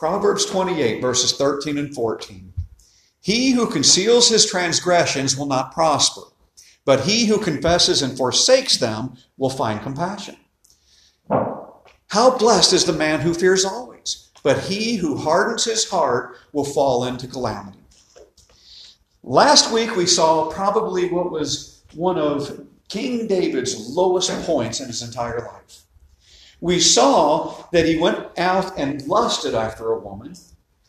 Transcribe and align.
Proverbs 0.00 0.46
28, 0.46 1.02
verses 1.02 1.36
13 1.36 1.76
and 1.76 1.94
14. 1.94 2.54
He 3.20 3.50
who 3.50 3.66
conceals 3.66 4.30
his 4.30 4.46
transgressions 4.46 5.36
will 5.36 5.44
not 5.44 5.74
prosper, 5.74 6.22
but 6.86 7.00
he 7.00 7.26
who 7.26 7.36
confesses 7.36 8.00
and 8.00 8.16
forsakes 8.16 8.78
them 8.78 9.18
will 9.36 9.50
find 9.50 9.82
compassion. 9.82 10.36
How 12.08 12.38
blessed 12.38 12.72
is 12.72 12.86
the 12.86 12.94
man 12.94 13.20
who 13.20 13.34
fears 13.34 13.66
always, 13.66 14.30
but 14.42 14.60
he 14.60 14.96
who 14.96 15.18
hardens 15.18 15.66
his 15.66 15.90
heart 15.90 16.38
will 16.54 16.64
fall 16.64 17.04
into 17.04 17.28
calamity. 17.28 17.80
Last 19.22 19.70
week 19.70 19.96
we 19.96 20.06
saw 20.06 20.50
probably 20.50 21.10
what 21.10 21.30
was 21.30 21.82
one 21.92 22.16
of 22.18 22.66
King 22.88 23.26
David's 23.26 23.94
lowest 23.94 24.30
points 24.46 24.80
in 24.80 24.86
his 24.86 25.02
entire 25.02 25.40
life. 25.40 25.84
We 26.60 26.78
saw 26.80 27.64
that 27.72 27.86
he 27.86 27.96
went 27.96 28.38
out 28.38 28.78
and 28.78 29.06
lusted 29.06 29.54
after 29.54 29.92
a 29.92 29.98
woman. 29.98 30.34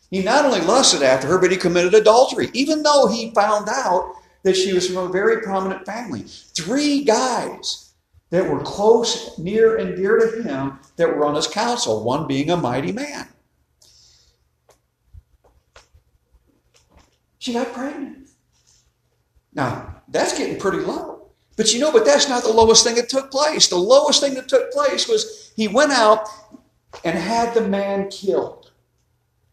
He 0.09 0.21
not 0.21 0.45
only 0.45 0.59
lusted 0.59 1.01
after 1.01 1.27
her, 1.27 1.37
but 1.37 1.51
he 1.51 1.57
committed 1.57 1.93
adultery, 1.93 2.49
even 2.53 2.83
though 2.83 3.07
he 3.07 3.31
found 3.31 3.69
out 3.69 4.15
that 4.43 4.57
she 4.57 4.73
was 4.73 4.87
from 4.87 4.97
a 4.97 5.07
very 5.07 5.41
prominent 5.41 5.85
family. 5.85 6.23
Three 6.23 7.03
guys 7.03 7.93
that 8.31 8.49
were 8.49 8.59
close, 8.59 9.37
near, 9.37 9.77
and 9.77 9.95
dear 9.95 10.17
to 10.17 10.43
him 10.43 10.79
that 10.97 11.07
were 11.07 11.25
on 11.25 11.35
his 11.35 11.47
council, 11.47 12.03
one 12.03 12.27
being 12.27 12.49
a 12.49 12.57
mighty 12.57 12.91
man. 12.91 13.27
She 17.39 17.53
got 17.53 17.73
pregnant. 17.73 18.29
Now, 19.53 20.01
that's 20.07 20.37
getting 20.37 20.59
pretty 20.59 20.79
low. 20.79 21.20
But 21.57 21.73
you 21.73 21.79
know, 21.79 21.91
but 21.91 22.05
that's 22.05 22.29
not 22.29 22.43
the 22.43 22.51
lowest 22.51 22.83
thing 22.83 22.95
that 22.95 23.09
took 23.09 23.29
place. 23.29 23.67
The 23.67 23.75
lowest 23.75 24.21
thing 24.21 24.33
that 24.35 24.47
took 24.47 24.71
place 24.71 25.07
was 25.07 25.51
he 25.55 25.67
went 25.67 25.91
out 25.91 26.27
and 27.03 27.17
had 27.17 27.53
the 27.53 27.67
man 27.67 28.09
killed 28.09 28.71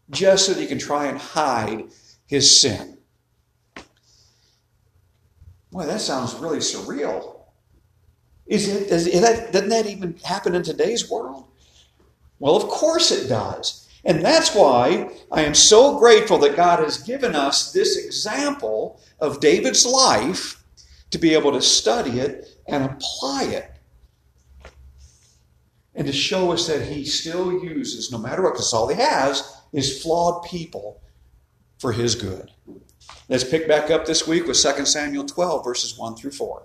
just 0.09 0.45
so 0.45 0.53
that 0.53 0.61
he 0.61 0.67
can 0.67 0.79
try 0.79 1.05
and 1.05 1.17
hide 1.17 1.85
his 2.25 2.59
sin. 2.59 2.97
Boy, 5.71 5.85
that 5.85 6.01
sounds 6.01 6.33
really 6.35 6.59
surreal. 6.59 7.35
Is 8.47 8.67
it, 8.67 8.87
is 8.87 9.21
that, 9.21 9.51
doesn't 9.51 9.69
that 9.69 9.85
even 9.85 10.17
happen 10.23 10.55
in 10.55 10.63
today's 10.63 11.09
world? 11.09 11.45
Well, 12.39 12.55
of 12.55 12.63
course 12.63 13.11
it 13.11 13.27
does. 13.27 13.87
And 14.05 14.23
that's 14.23 14.55
why 14.55 15.11
I 15.31 15.43
am 15.43 15.53
so 15.53 15.99
grateful 15.99 16.39
that 16.39 16.55
God 16.55 16.79
has 16.79 16.97
given 16.97 17.35
us 17.35 17.71
this 17.71 17.97
example 18.03 18.99
of 19.19 19.39
David's 19.39 19.85
life 19.85 20.58
to 21.11 21.17
be 21.17 21.33
able 21.33 21.51
to 21.51 21.61
study 21.61 22.19
it 22.19 22.47
and 22.67 22.85
apply 22.85 23.45
it. 23.45 23.71
And 25.95 26.05
to 26.07 26.13
show 26.13 26.51
us 26.51 26.67
that 26.67 26.87
he 26.87 27.03
still 27.03 27.63
uses, 27.63 28.11
no 28.11 28.17
matter 28.17 28.43
what, 28.43 28.53
because 28.53 28.73
all 28.73 28.87
he 28.87 28.95
has 28.95 29.57
is 29.73 30.01
flawed 30.01 30.43
people 30.45 31.01
for 31.77 31.91
his 31.91 32.15
good. 32.15 32.51
Let's 33.27 33.43
pick 33.43 33.67
back 33.67 33.89
up 33.89 34.05
this 34.05 34.27
week 34.27 34.45
with 34.45 34.61
2 34.61 34.85
Samuel 34.85 35.25
12, 35.25 35.63
verses 35.63 35.97
1 35.97 36.15
through 36.15 36.31
4. 36.31 36.63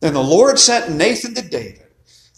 Then 0.00 0.14
the 0.14 0.22
Lord 0.22 0.58
sent 0.58 0.94
Nathan 0.94 1.34
to 1.34 1.42
David, 1.42 1.86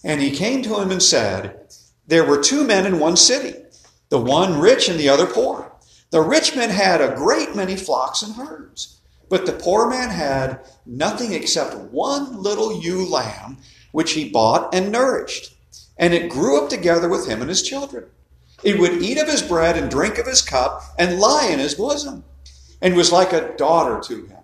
and 0.05 0.21
he 0.21 0.37
came 0.37 0.63
to 0.63 0.81
him 0.81 0.91
and 0.91 1.03
said, 1.03 1.69
There 2.07 2.25
were 2.25 2.43
two 2.43 2.65
men 2.65 2.87
in 2.87 2.99
one 2.99 3.17
city, 3.17 3.55
the 4.09 4.19
one 4.19 4.61
rich 4.61 4.89
and 4.89 4.99
the 4.99 5.09
other 5.09 5.27
poor. 5.27 5.73
The 6.11 6.21
rich 6.21 6.55
man 6.55 6.71
had 6.71 7.01
a 7.01 7.15
great 7.15 7.55
many 7.55 7.77
flocks 7.77 8.23
and 8.23 8.35
herds, 8.35 9.01
but 9.33 9.47
the 9.47 9.53
poor 9.55 9.89
man 9.89 10.11
had 10.11 10.61
nothing 10.85 11.33
except 11.33 11.75
one 11.91 12.43
little 12.43 12.83
ewe 12.83 13.03
lamb, 13.07 13.57
which 13.91 14.13
he 14.13 14.29
bought 14.29 14.75
and 14.75 14.93
nourished. 14.93 15.57
And 15.97 16.13
it 16.13 16.29
grew 16.29 16.63
up 16.63 16.69
together 16.69 17.09
with 17.09 17.27
him 17.27 17.41
and 17.41 17.49
his 17.49 17.63
children. 17.63 18.05
It 18.63 18.79
would 18.79 19.03
eat 19.03 19.17
of 19.17 19.29
his 19.29 19.41
bread 19.41 19.79
and 19.79 19.91
drink 19.91 20.19
of 20.19 20.27
his 20.27 20.43
cup 20.43 20.83
and 20.99 21.19
lie 21.19 21.47
in 21.47 21.61
his 21.61 21.77
bosom, 21.77 22.25
and 22.83 22.95
was 22.95 23.11
like 23.11 23.33
a 23.33 23.57
daughter 23.57 24.03
to 24.07 24.27
him. 24.27 24.43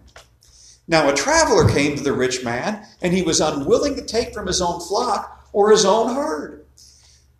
Now 0.87 1.10
a 1.10 1.15
traveler 1.15 1.69
came 1.69 1.94
to 1.94 2.03
the 2.03 2.15
rich 2.15 2.43
man, 2.43 2.82
and 3.03 3.12
he 3.12 3.21
was 3.21 3.43
unwilling 3.43 3.94
to 3.97 4.03
take 4.06 4.32
from 4.32 4.47
his 4.47 4.62
own 4.62 4.81
flock 4.81 5.50
or 5.53 5.71
his 5.71 5.84
own 5.84 6.15
herd 6.15 6.65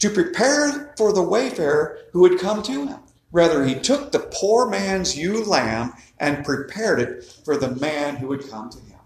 to 0.01 0.11
prepare 0.11 0.93
for 0.99 1.15
the 1.15 1.23
wayfarer 1.23 1.97
who 2.13 2.29
had 2.29 2.39
come 2.39 2.63
to 2.65 2.85
him. 2.89 3.01
Rather, 3.31 3.65
he 3.65 3.75
took 3.75 4.11
the 4.11 4.19
poor 4.33 4.69
man's 4.69 5.17
ewe 5.17 5.45
lamb 5.45 5.93
and 6.19 6.45
prepared 6.45 7.01
it 7.01 7.25
for 7.45 7.57
the 7.57 7.77
man 7.77 8.17
who 8.17 8.29
would 8.29 8.49
come 8.49 8.71
to 8.71 8.79
him. 8.79 8.99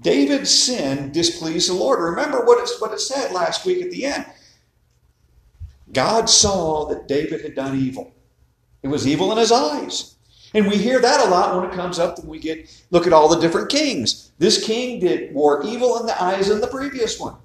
David's 0.00 0.50
sin 0.50 1.12
displeased 1.12 1.70
the 1.70 1.74
Lord. 1.74 2.00
Remember 2.00 2.44
what 2.44 2.62
it, 2.62 2.70
what 2.78 2.92
it 2.92 3.00
said 3.00 3.32
last 3.32 3.64
week 3.64 3.82
at 3.82 3.90
the 3.90 4.04
end. 4.04 4.26
God 5.92 6.28
saw 6.28 6.86
that 6.88 7.08
David 7.08 7.40
had 7.40 7.54
done 7.54 7.78
evil. 7.78 8.12
It 8.82 8.88
was 8.88 9.06
evil 9.06 9.32
in 9.32 9.38
his 9.38 9.52
eyes. 9.52 10.16
And 10.52 10.68
we 10.68 10.76
hear 10.76 11.00
that 11.00 11.26
a 11.26 11.30
lot 11.30 11.56
when 11.56 11.68
it 11.68 11.74
comes 11.74 11.98
up 11.98 12.18
when 12.18 12.28
we 12.28 12.38
get 12.38 12.84
look 12.90 13.06
at 13.06 13.12
all 13.12 13.28
the 13.28 13.40
different 13.40 13.70
kings. 13.70 14.30
This 14.38 14.64
king 14.64 15.00
did 15.00 15.32
more 15.32 15.64
evil 15.64 15.98
in 15.98 16.06
the 16.06 16.22
eyes 16.22 16.48
than 16.48 16.60
the 16.60 16.66
previous 16.66 17.18
one. 17.18 17.36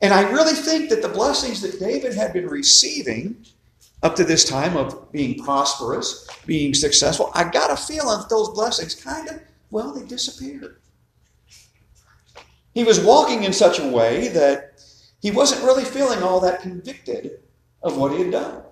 And 0.00 0.14
I 0.14 0.30
really 0.30 0.54
think 0.54 0.88
that 0.90 1.02
the 1.02 1.08
blessings 1.08 1.60
that 1.60 1.78
David 1.78 2.14
had 2.14 2.32
been 2.32 2.46
receiving 2.46 3.44
up 4.02 4.16
to 4.16 4.24
this 4.24 4.48
time 4.48 4.76
of 4.76 5.12
being 5.12 5.42
prosperous, 5.42 6.26
being 6.46 6.72
successful, 6.72 7.30
I 7.34 7.44
got 7.44 7.70
a 7.70 7.76
feeling 7.76 8.18
that 8.18 8.30
those 8.30 8.48
blessings 8.50 8.94
kind 8.94 9.28
of, 9.28 9.40
well, 9.70 9.92
they 9.92 10.06
disappeared. 10.06 10.78
He 12.72 12.84
was 12.84 13.00
walking 13.00 13.44
in 13.44 13.52
such 13.52 13.78
a 13.78 13.86
way 13.86 14.28
that 14.28 14.82
he 15.20 15.30
wasn't 15.30 15.64
really 15.64 15.84
feeling 15.84 16.22
all 16.22 16.40
that 16.40 16.62
convicted 16.62 17.40
of 17.82 17.98
what 17.98 18.12
he 18.12 18.20
had 18.20 18.32
done. 18.32 18.62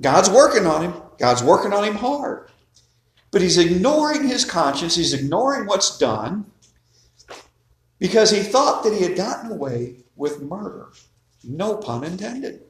God's 0.00 0.30
working 0.30 0.66
on 0.66 0.82
him. 0.82 0.94
God's 1.18 1.42
working 1.42 1.72
on 1.72 1.84
him 1.84 1.96
hard. 1.96 2.50
But 3.30 3.42
he's 3.42 3.58
ignoring 3.58 4.26
his 4.26 4.44
conscience. 4.44 4.96
He's 4.96 5.12
ignoring 5.12 5.66
what's 5.66 5.98
done 5.98 6.46
because 7.98 8.30
he 8.30 8.40
thought 8.40 8.84
that 8.84 8.94
he 8.94 9.02
had 9.02 9.16
gotten 9.16 9.50
away 9.50 9.96
with 10.18 10.42
murder. 10.42 10.88
No 11.42 11.76
pun 11.76 12.04
intended. 12.04 12.62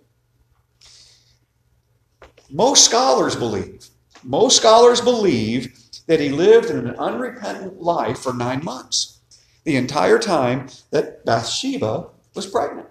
Most 2.50 2.84
scholars 2.84 3.34
believe, 3.34 3.88
most 4.22 4.56
scholars 4.56 5.00
believe 5.00 5.76
that 6.06 6.20
he 6.20 6.28
lived 6.28 6.70
in 6.70 6.78
an 6.78 6.96
unrepentant 6.96 7.82
life 7.82 8.18
for 8.18 8.32
nine 8.32 8.64
months, 8.64 9.20
the 9.64 9.76
entire 9.76 10.18
time 10.18 10.68
that 10.90 11.24
Bathsheba 11.24 12.08
was 12.34 12.46
pregnant. 12.46 12.88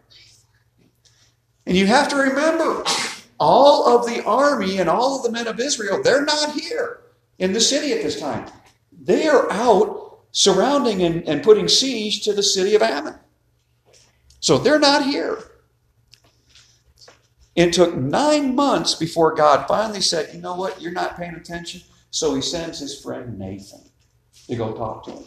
And 1.66 1.76
you 1.76 1.88
have 1.88 2.08
to 2.10 2.16
remember, 2.16 2.84
all 3.40 3.88
of 3.88 4.06
the 4.06 4.24
army 4.24 4.80
and 4.80 4.90
all 4.90 5.18
of 5.18 5.24
the 5.24 5.32
men 5.32 5.48
of 5.48 5.60
Israel, 5.60 6.02
they're 6.02 6.26
not 6.26 6.52
here 6.52 7.02
in 7.40 7.54
the 7.54 7.62
city 7.62 7.94
at 7.94 8.02
this 8.02 8.20
time. 8.20 8.50
They 8.92 9.28
are 9.28 9.52
out 9.52 10.20
surrounding 10.32 11.02
and, 11.04 11.28
and 11.28 11.44
putting 11.44 11.68
siege 11.68 12.24
to 12.24 12.34
the 12.34 12.44
city 12.44 12.76
of 12.76 12.82
Ammon. 12.82 13.16
So 14.40 14.58
they're 14.58 14.80
not 14.80 15.06
here. 15.06 15.40
It 17.56 17.74
took 17.74 17.96
nine 17.96 18.54
months 18.56 18.94
before 18.94 19.34
God 19.34 19.68
finally 19.68 20.02
said, 20.02 20.34
You 20.34 20.42
know 20.42 20.56
what? 20.56 20.80
You're 20.82 20.92
not 20.92 21.18
paying 21.18 21.34
attention. 21.34 21.82
So 22.12 22.36
he 22.36 22.42
sends 22.42 22.80
his 22.80 23.02
friend 23.02 23.38
Nathan 23.38 23.82
to 24.48 24.56
go 24.56 24.74
talk 24.74 25.06
to 25.06 25.12
him. 25.12 25.24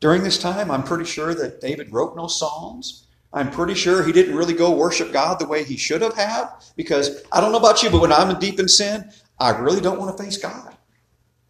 During 0.00 0.22
this 0.22 0.38
time, 0.38 0.70
I'm 0.70 0.82
pretty 0.82 1.04
sure 1.04 1.34
that 1.34 1.60
David 1.60 1.92
wrote 1.92 2.16
no 2.16 2.26
Psalms. 2.26 3.06
I'm 3.32 3.50
pretty 3.50 3.74
sure 3.74 4.02
he 4.02 4.12
didn't 4.12 4.36
really 4.36 4.54
go 4.54 4.74
worship 4.74 5.12
God 5.12 5.38
the 5.38 5.46
way 5.46 5.64
he 5.64 5.76
should 5.76 6.02
have 6.02 6.14
had 6.14 6.48
because 6.76 7.22
I 7.30 7.40
don't 7.40 7.52
know 7.52 7.58
about 7.58 7.82
you, 7.82 7.90
but 7.90 8.00
when 8.00 8.12
I'm 8.12 8.38
deep 8.38 8.58
in 8.58 8.68
sin, 8.68 9.10
I 9.38 9.50
really 9.50 9.80
don't 9.80 9.98
want 9.98 10.16
to 10.16 10.22
face 10.22 10.36
God. 10.36 10.76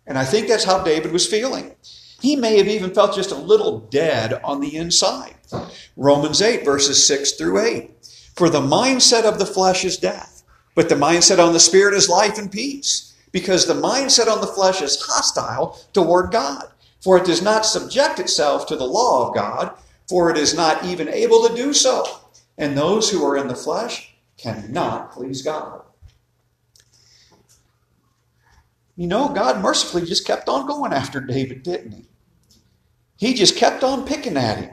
And 0.07 0.19
I 0.19 0.25
think 0.25 0.49
that's 0.49 0.65
how 0.65 0.83
David 0.83 1.13
was 1.13 1.27
feeling. 1.27 1.75
He 2.21 2.35
may 2.37 2.59
have 2.59 2.69
even 2.69 2.93
felt 2.93 3.15
just 3.15 3.31
a 3.31 3.37
little 3.37 3.81
dead 3.81 4.41
on 4.43 4.61
the 4.61 4.77
inside. 4.77 5.35
Romans 5.97 6.43
8, 6.43 6.65
verses 6.65 7.07
6 7.07 7.33
through 7.33 7.61
8. 7.61 7.91
For 8.35 8.49
the 8.49 8.61
mindset 8.61 9.25
of 9.25 9.39
the 9.39 9.47
flesh 9.47 9.85
is 9.85 9.97
death, 9.97 10.43
but 10.75 10.89
the 10.89 10.95
mindset 10.95 11.45
on 11.45 11.53
the 11.53 11.61
spirit 11.61 11.95
is 11.95 12.09
life 12.09 12.39
and 12.39 12.51
peace. 12.51 13.15
Because 13.31 13.67
the 13.67 13.75
mindset 13.75 14.27
on 14.27 14.41
the 14.41 14.47
flesh 14.47 14.81
is 14.81 15.01
hostile 15.01 15.79
toward 15.93 16.33
God. 16.33 16.65
For 17.01 17.19
it 17.19 17.27
does 17.27 17.43
not 17.43 17.67
subject 17.67 18.19
itself 18.19 18.67
to 18.67 18.77
the 18.77 18.87
law 18.87 19.29
of 19.29 19.35
God, 19.35 19.73
for 20.09 20.31
it 20.31 20.37
is 20.37 20.55
not 20.55 20.85
even 20.85 21.09
able 21.09 21.47
to 21.47 21.55
do 21.55 21.73
so. 21.73 22.05
And 22.57 22.77
those 22.77 23.11
who 23.11 23.25
are 23.25 23.37
in 23.37 23.49
the 23.49 23.55
flesh 23.55 24.15
cannot 24.37 25.13
please 25.13 25.43
God. 25.43 25.83
You 28.97 29.07
know, 29.07 29.29
God 29.29 29.63
mercifully 29.63 30.05
just 30.05 30.27
kept 30.27 30.49
on 30.49 30.67
going 30.67 30.93
after 30.93 31.21
David, 31.21 31.63
didn't 31.63 31.93
he? 31.93 32.08
He 33.19 33.35
just 33.35 33.57
kept 33.57 33.83
on 33.83 34.07
picking 34.07 34.37
at 34.37 34.59
him. 34.59 34.71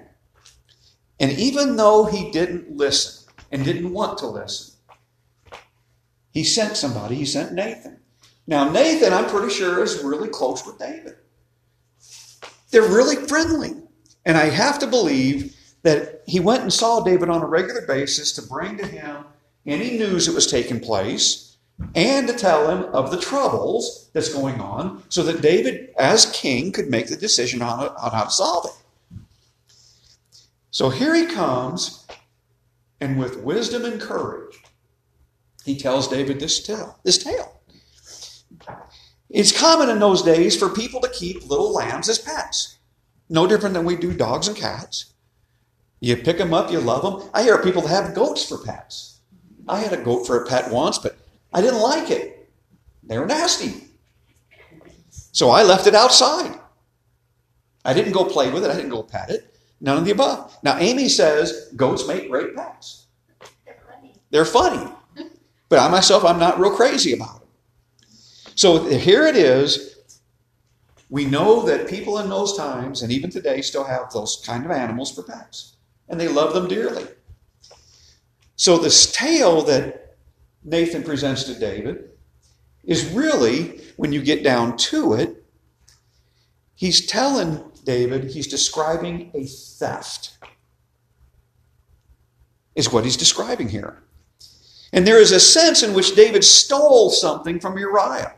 And 1.19 1.31
even 1.31 1.75
though 1.75 2.05
he 2.05 2.31
didn't 2.31 2.77
listen 2.77 3.27
and 3.51 3.65
didn't 3.65 3.91
want 3.91 4.19
to 4.19 4.27
listen, 4.27 4.75
he 6.31 6.43
sent 6.43 6.77
somebody. 6.77 7.15
He 7.15 7.25
sent 7.25 7.53
Nathan. 7.53 7.99
Now, 8.45 8.69
Nathan, 8.69 9.13
I'm 9.13 9.25
pretty 9.25 9.51
sure, 9.51 9.81
is 9.81 10.03
really 10.03 10.29
close 10.29 10.63
with 10.65 10.77
David. 10.77 11.15
They're 12.69 12.83
really 12.83 13.15
friendly. 13.15 13.73
And 14.25 14.37
I 14.37 14.45
have 14.49 14.77
to 14.79 14.87
believe 14.87 15.55
that 15.81 16.21
he 16.27 16.39
went 16.39 16.61
and 16.61 16.71
saw 16.71 17.03
David 17.03 17.29
on 17.29 17.41
a 17.41 17.47
regular 17.47 17.85
basis 17.87 18.31
to 18.33 18.43
bring 18.43 18.77
to 18.77 18.85
him 18.85 19.25
any 19.65 19.97
news 19.97 20.27
that 20.27 20.35
was 20.35 20.45
taking 20.45 20.79
place 20.79 21.44
and 21.93 22.27
to 22.27 22.33
tell 22.33 22.69
him 22.69 22.85
of 22.93 23.11
the 23.11 23.19
troubles 23.19 24.09
that's 24.13 24.33
going 24.33 24.59
on 24.59 25.03
so 25.09 25.23
that 25.23 25.41
David, 25.41 25.89
as 25.97 26.25
king, 26.31 26.71
could 26.71 26.89
make 26.89 27.07
the 27.07 27.17
decision 27.17 27.61
on, 27.61 27.87
on 27.87 28.11
how 28.11 28.23
to 28.23 28.31
solve 28.31 28.65
it. 28.65 29.19
So 30.71 30.89
here 30.89 31.15
he 31.15 31.25
comes, 31.25 32.05
and 32.99 33.19
with 33.19 33.41
wisdom 33.41 33.85
and 33.85 33.99
courage, 33.99 34.61
he 35.65 35.77
tells 35.77 36.07
David 36.07 36.39
this 36.39 36.61
tale. 36.61 36.99
This 37.03 37.17
tale. 37.17 37.59
It's 39.29 39.57
common 39.57 39.89
in 39.89 39.99
those 39.99 40.21
days 40.21 40.57
for 40.57 40.69
people 40.69 41.01
to 41.01 41.09
keep 41.09 41.47
little 41.47 41.73
lambs 41.73 42.07
as 42.09 42.19
pets. 42.19 42.77
No 43.29 43.47
different 43.47 43.73
than 43.73 43.85
we 43.85 43.95
do 43.95 44.13
dogs 44.13 44.47
and 44.47 44.55
cats. 44.55 45.13
You 45.99 46.15
pick 46.17 46.37
them 46.37 46.53
up, 46.53 46.71
you 46.71 46.79
love 46.79 47.01
them. 47.01 47.29
I 47.33 47.43
hear 47.43 47.57
people 47.61 47.87
have 47.87 48.13
goats 48.13 48.47
for 48.47 48.57
pets. 48.57 49.19
I 49.67 49.79
had 49.79 49.93
a 49.93 50.03
goat 50.03 50.25
for 50.25 50.43
a 50.43 50.47
pet 50.47 50.69
once, 50.69 50.99
but 50.99 51.14
I 51.55 51.61
didn't 51.61 51.79
like 51.79 52.11
it. 52.11 52.49
They 53.01 53.17
were 53.17 53.25
nasty. 53.25 53.87
So 55.31 55.49
I 55.49 55.63
left 55.63 55.87
it 55.87 55.95
outside. 55.95 56.59
I 57.85 57.93
didn't 57.93 58.11
go 58.11 58.25
play 58.25 58.51
with 58.51 58.65
it, 58.65 58.71
I 58.71 58.75
didn't 58.75 58.89
go 58.89 59.03
pat 59.03 59.29
it. 59.29 59.57
None 59.79 59.97
of 59.97 60.03
the 60.03 60.11
above. 60.11 60.57
Now, 60.63 60.77
Amy 60.79 61.07
says 61.07 61.71
goats 61.77 62.07
make 62.07 62.29
great 62.29 62.55
pets. 62.55 63.07
They're 63.65 63.77
funny. 63.89 64.13
They're 64.31 64.45
funny. 64.45 64.91
But 65.69 65.79
I 65.79 65.87
myself, 65.87 66.25
I'm 66.25 66.39
not 66.39 66.59
real 66.59 66.75
crazy 66.75 67.13
about 67.13 67.39
them. 67.39 67.49
So 68.55 68.85
here 68.89 69.25
it 69.25 69.37
is. 69.37 69.95
We 71.09 71.25
know 71.25 71.61
that 71.67 71.87
people 71.87 72.19
in 72.19 72.29
those 72.29 72.57
times, 72.57 73.01
and 73.01 73.11
even 73.13 73.29
today, 73.29 73.61
still 73.61 73.85
have 73.85 74.11
those 74.11 74.43
kind 74.45 74.65
of 74.65 74.71
animals 74.71 75.15
for 75.15 75.23
pets. 75.23 75.77
And 76.09 76.19
they 76.19 76.27
love 76.27 76.53
them 76.53 76.67
dearly. 76.67 77.05
So 78.57 78.77
this 78.77 79.11
tale 79.13 79.61
that 79.63 80.04
Nathan 80.65 81.03
presents 81.03 81.43
to 81.43 81.57
David 81.57 82.09
is 82.83 83.05
really, 83.11 83.81
when 83.97 84.11
you 84.11 84.21
get 84.21 84.43
down 84.43 84.75
to 84.77 85.13
it, 85.13 85.45
he's 86.73 87.05
telling 87.05 87.63
David, 87.83 88.31
he's 88.31 88.47
describing 88.47 89.31
a 89.35 89.45
theft, 89.45 90.37
is 92.75 92.91
what 92.91 93.05
he's 93.05 93.15
describing 93.15 93.69
here. 93.69 94.01
And 94.91 95.05
there 95.05 95.21
is 95.21 95.31
a 95.31 95.39
sense 95.39 95.83
in 95.83 95.93
which 95.93 96.15
David 96.15 96.43
stole 96.43 97.11
something 97.11 97.59
from 97.59 97.77
Uriah. 97.77 98.33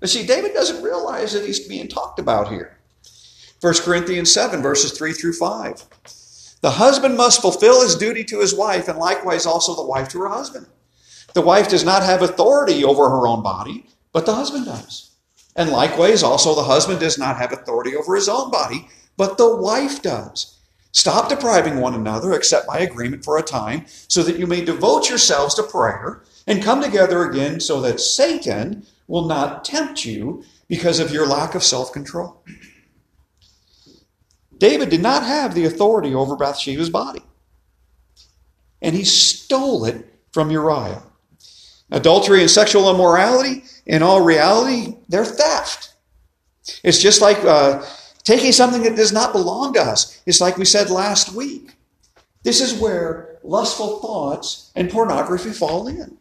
But 0.00 0.08
see, 0.08 0.26
David 0.26 0.54
doesn't 0.54 0.82
realize 0.82 1.32
that 1.32 1.44
he's 1.44 1.66
being 1.68 1.88
talked 1.88 2.18
about 2.18 2.48
here. 2.48 2.78
1 3.60 3.74
Corinthians 3.82 4.32
7, 4.32 4.62
verses 4.62 4.96
3 4.96 5.12
through 5.12 5.32
5. 5.32 5.84
The 6.60 6.70
husband 6.72 7.16
must 7.16 7.42
fulfill 7.42 7.82
his 7.82 7.96
duty 7.96 8.24
to 8.24 8.40
his 8.40 8.54
wife, 8.54 8.88
and 8.88 8.98
likewise 8.98 9.46
also 9.46 9.74
the 9.74 9.84
wife 9.84 10.08
to 10.10 10.20
her 10.20 10.28
husband. 10.28 10.66
The 11.38 11.42
wife 11.42 11.68
does 11.68 11.84
not 11.84 12.02
have 12.02 12.20
authority 12.20 12.82
over 12.82 13.08
her 13.08 13.28
own 13.28 13.44
body, 13.44 13.86
but 14.12 14.26
the 14.26 14.34
husband 14.34 14.64
does. 14.64 15.12
And 15.54 15.70
likewise 15.70 16.24
also 16.24 16.52
the 16.52 16.64
husband 16.64 16.98
does 16.98 17.16
not 17.16 17.36
have 17.36 17.52
authority 17.52 17.94
over 17.94 18.16
his 18.16 18.28
own 18.28 18.50
body, 18.50 18.88
but 19.16 19.38
the 19.38 19.54
wife 19.54 20.02
does. 20.02 20.58
Stop 20.90 21.28
depriving 21.28 21.76
one 21.80 21.94
another 21.94 22.32
except 22.32 22.66
by 22.66 22.80
agreement 22.80 23.24
for 23.24 23.38
a 23.38 23.44
time, 23.44 23.84
so 24.08 24.24
that 24.24 24.36
you 24.36 24.48
may 24.48 24.64
devote 24.64 25.08
yourselves 25.08 25.54
to 25.54 25.62
prayer 25.62 26.24
and 26.44 26.60
come 26.60 26.82
together 26.82 27.22
again 27.22 27.60
so 27.60 27.80
that 27.82 28.00
Satan 28.00 28.84
will 29.06 29.26
not 29.26 29.64
tempt 29.64 30.04
you 30.04 30.42
because 30.66 30.98
of 30.98 31.12
your 31.12 31.24
lack 31.24 31.54
of 31.54 31.62
self 31.62 31.92
control. 31.92 32.42
David 34.58 34.88
did 34.88 35.02
not 35.02 35.22
have 35.22 35.54
the 35.54 35.66
authority 35.66 36.12
over 36.12 36.34
Bathsheba's 36.34 36.90
body, 36.90 37.22
and 38.82 38.96
he 38.96 39.04
stole 39.04 39.84
it 39.84 40.04
from 40.32 40.50
Uriah. 40.50 41.04
Adultery 41.90 42.42
and 42.42 42.50
sexual 42.50 42.90
immorality, 42.90 43.64
in 43.86 44.02
all 44.02 44.20
reality, 44.20 44.96
they're 45.08 45.24
theft. 45.24 45.94
It's 46.84 46.98
just 46.98 47.22
like 47.22 47.38
uh, 47.44 47.84
taking 48.24 48.52
something 48.52 48.82
that 48.82 48.96
does 48.96 49.12
not 49.12 49.32
belong 49.32 49.72
to 49.74 49.80
us. 49.80 50.20
It's 50.26 50.40
like 50.40 50.58
we 50.58 50.66
said 50.66 50.90
last 50.90 51.32
week. 51.32 51.70
This 52.42 52.60
is 52.60 52.78
where 52.78 53.38
lustful 53.42 54.00
thoughts 54.00 54.70
and 54.76 54.90
pornography 54.90 55.50
fall 55.50 55.88
in. 55.88 56.18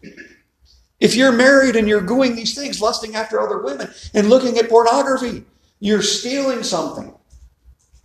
If 1.00 1.16
you're 1.16 1.32
married 1.32 1.76
and 1.76 1.88
you're 1.88 2.02
doing 2.02 2.36
these 2.36 2.56
things, 2.56 2.82
lusting 2.82 3.16
after 3.16 3.40
other 3.40 3.62
women 3.62 3.90
and 4.14 4.30
looking 4.30 4.58
at 4.58 4.70
pornography, 4.70 5.44
you're 5.80 6.02
stealing 6.02 6.64
something. 6.64 7.14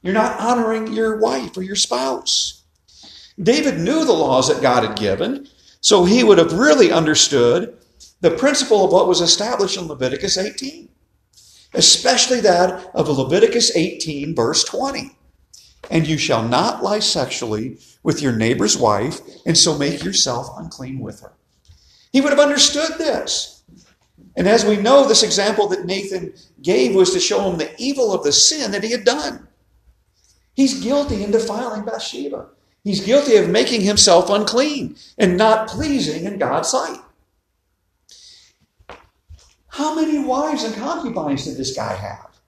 You're 0.03 0.15
not 0.15 0.39
honoring 0.41 0.93
your 0.93 1.17
wife 1.17 1.57
or 1.57 1.63
your 1.63 1.77
spouse. 1.77 2.65
David 3.41 3.79
knew 3.79 4.05
the 4.05 4.13
laws 4.13 4.49
that 4.49 4.61
God 4.61 4.85
had 4.85 4.99
given, 4.99 5.49
so 5.83 6.05
he 6.05 6.23
would 6.23 6.39
have 6.39 6.53
really 6.53 6.93
understood 6.93 7.77
the 8.21 8.31
principle 8.31 8.85
of 8.85 8.93
what 8.93 9.09
was 9.09 9.21
established 9.21 9.77
in 9.77 9.89
Leviticus 9.89 10.39
18, 10.39 10.89
especially 11.75 12.41
that 12.41 12.89
of 12.95 13.09
Leviticus 13.09 13.77
18, 13.77 14.35
verse 14.35 14.63
20. 14.63 15.17
And 15.91 16.07
you 16.07 16.19
shall 16.19 16.47
not 16.47 16.85
lie 16.85 17.01
sexually 17.01 17.79
with 18.05 18.23
your 18.23 18.33
neighbor's 18.33 18.79
wife, 18.79 19.21
and 19.45 19.59
so 19.59 19.77
make 19.77 20.05
yourself 20.05 20.47
unclean 20.57 21.01
with 21.01 21.21
her. 21.21 21.33
He 22.13 22.21
would 22.21 22.31
have 22.31 22.39
understood 22.39 22.99
this. 22.99 23.65
And 24.37 24.47
as 24.47 24.65
we 24.65 24.77
know, 24.77 25.09
this 25.09 25.25
example 25.25 25.67
that 25.69 25.85
Nathan 25.85 26.33
gave 26.63 26.95
was 26.95 27.13
to 27.13 27.19
show 27.19 27.51
him 27.51 27.59
the 27.59 27.75
evil 27.77 28.13
of 28.13 28.23
the 28.23 28.33
sin 28.33 28.71
that 28.71 28.85
he 28.85 28.93
had 28.93 29.05
done. 29.05 29.49
He's 30.55 30.81
guilty 30.81 31.25
in 31.25 31.33
defiling 31.33 31.85
Bathsheba. 31.85 32.51
He's 32.85 33.05
guilty 33.05 33.37
of 33.37 33.49
making 33.49 33.83
himself 33.83 34.29
unclean 34.29 34.97
and 35.17 35.37
not 35.37 35.69
pleasing 35.69 36.25
in 36.25 36.39
God's 36.39 36.71
sight. 36.71 36.99
How 39.69 39.95
many 39.95 40.19
wives 40.19 40.65
and 40.65 40.75
concubines 40.75 41.45
did 41.45 41.57
this 41.57 41.75
guy 41.75 41.95
have? 41.95 42.39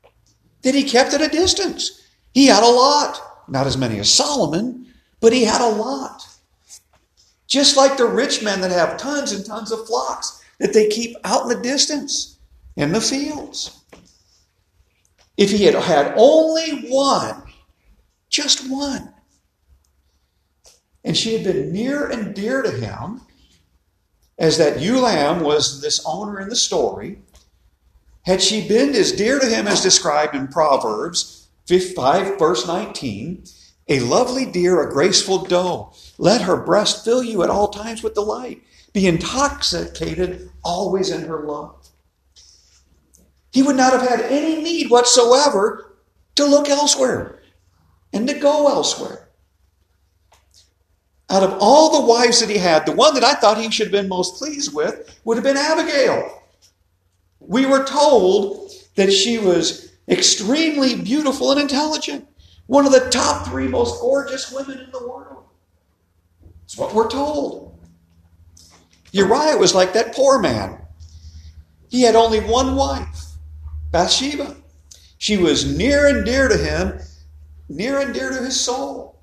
That 0.62 0.74
he 0.74 0.82
kept 0.82 1.14
at 1.14 1.22
a 1.22 1.28
distance. 1.28 2.02
He 2.32 2.46
had 2.46 2.62
a 2.62 2.66
lot. 2.66 3.20
Not 3.48 3.66
as 3.66 3.78
many 3.78 3.98
as 3.98 4.12
Solomon, 4.12 4.86
but 5.20 5.32
he 5.32 5.44
had 5.44 5.60
a 5.60 5.68
lot. 5.68 6.26
Just 7.46 7.76
like 7.76 7.96
the 7.96 8.06
rich 8.06 8.42
men 8.42 8.60
that 8.60 8.70
have 8.70 8.98
tons 8.98 9.32
and 9.32 9.46
tons 9.46 9.70
of 9.70 9.86
flocks 9.86 10.42
that 10.58 10.72
they 10.72 10.88
keep 10.88 11.16
out 11.24 11.42
in 11.42 11.48
the 11.48 11.62
distance 11.62 12.38
in 12.76 12.92
the 12.92 13.00
fields. 13.00 13.80
If 15.36 15.50
he 15.50 15.64
had 15.64 15.74
had 15.74 16.14
only 16.16 16.88
one, 16.90 17.42
just 18.28 18.68
one, 18.70 19.13
and 21.04 21.16
she 21.16 21.34
had 21.34 21.44
been 21.44 21.72
near 21.72 22.06
and 22.06 22.34
dear 22.34 22.62
to 22.62 22.70
him, 22.70 23.20
as 24.38 24.58
that 24.58 24.80
ewe 24.80 25.00
lamb 25.00 25.40
was 25.40 25.80
this 25.80 26.04
owner 26.06 26.40
in 26.40 26.48
the 26.48 26.56
story, 26.56 27.18
had 28.22 28.42
she 28.42 28.66
been 28.66 28.94
as 28.94 29.12
dear 29.12 29.38
to 29.38 29.46
him 29.46 29.68
as 29.68 29.82
described 29.82 30.34
in 30.34 30.48
Proverbs 30.48 31.48
5, 31.68 32.38
verse 32.38 32.66
19, 32.66 33.44
a 33.88 34.00
lovely 34.00 34.46
deer, 34.46 34.82
a 34.82 34.90
graceful 34.90 35.44
doe. 35.44 35.92
Let 36.16 36.42
her 36.42 36.56
breast 36.56 37.04
fill 37.04 37.22
you 37.22 37.42
at 37.42 37.50
all 37.50 37.68
times 37.68 38.02
with 38.02 38.14
delight. 38.14 38.62
Be 38.94 39.06
intoxicated 39.06 40.50
always 40.62 41.10
in 41.10 41.22
her 41.22 41.40
love. 41.44 41.88
He 43.52 43.62
would 43.62 43.76
not 43.76 43.92
have 43.92 44.08
had 44.08 44.20
any 44.20 44.62
need 44.62 44.90
whatsoever 44.90 45.96
to 46.36 46.44
look 46.44 46.68
elsewhere 46.68 47.42
and 48.12 48.26
to 48.26 48.34
go 48.34 48.68
elsewhere. 48.68 49.28
Out 51.30 51.42
of 51.42 51.56
all 51.60 52.00
the 52.00 52.06
wives 52.06 52.40
that 52.40 52.50
he 52.50 52.58
had, 52.58 52.84
the 52.84 52.92
one 52.92 53.14
that 53.14 53.24
I 53.24 53.34
thought 53.34 53.58
he 53.58 53.70
should 53.70 53.86
have 53.86 53.92
been 53.92 54.08
most 54.08 54.36
pleased 54.36 54.74
with 54.74 55.18
would 55.24 55.36
have 55.36 55.44
been 55.44 55.56
Abigail. 55.56 56.42
We 57.40 57.66
were 57.66 57.84
told 57.84 58.70
that 58.96 59.10
she 59.10 59.38
was 59.38 59.92
extremely 60.08 60.94
beautiful 61.00 61.50
and 61.50 61.60
intelligent. 61.60 62.28
One 62.66 62.86
of 62.86 62.92
the 62.92 63.08
top 63.10 63.46
three 63.46 63.68
most 63.68 64.00
gorgeous 64.00 64.52
women 64.52 64.80
in 64.80 64.90
the 64.90 65.06
world. 65.06 65.44
That's 66.60 66.76
what 66.76 66.94
we're 66.94 67.10
told. 67.10 67.78
Uriah 69.12 69.56
was 69.56 69.74
like 69.74 69.92
that 69.92 70.14
poor 70.14 70.38
man. 70.38 70.78
He 71.88 72.02
had 72.02 72.16
only 72.16 72.40
one 72.40 72.74
wife, 72.74 73.24
Bathsheba. 73.92 74.56
She 75.18 75.36
was 75.36 75.76
near 75.76 76.08
and 76.08 76.24
dear 76.24 76.48
to 76.48 76.56
him, 76.56 76.98
near 77.68 78.00
and 78.00 78.12
dear 78.12 78.30
to 78.30 78.42
his 78.42 78.58
soul. 78.58 79.13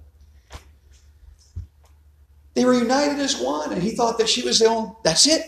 They 2.53 2.65
were 2.65 2.73
united 2.73 3.19
as 3.19 3.39
one, 3.39 3.71
and 3.71 3.81
he 3.81 3.91
thought 3.91 4.17
that 4.17 4.29
she 4.29 4.43
was 4.43 4.59
the 4.59 4.65
only, 4.65 4.91
that's 5.03 5.27
it. 5.27 5.43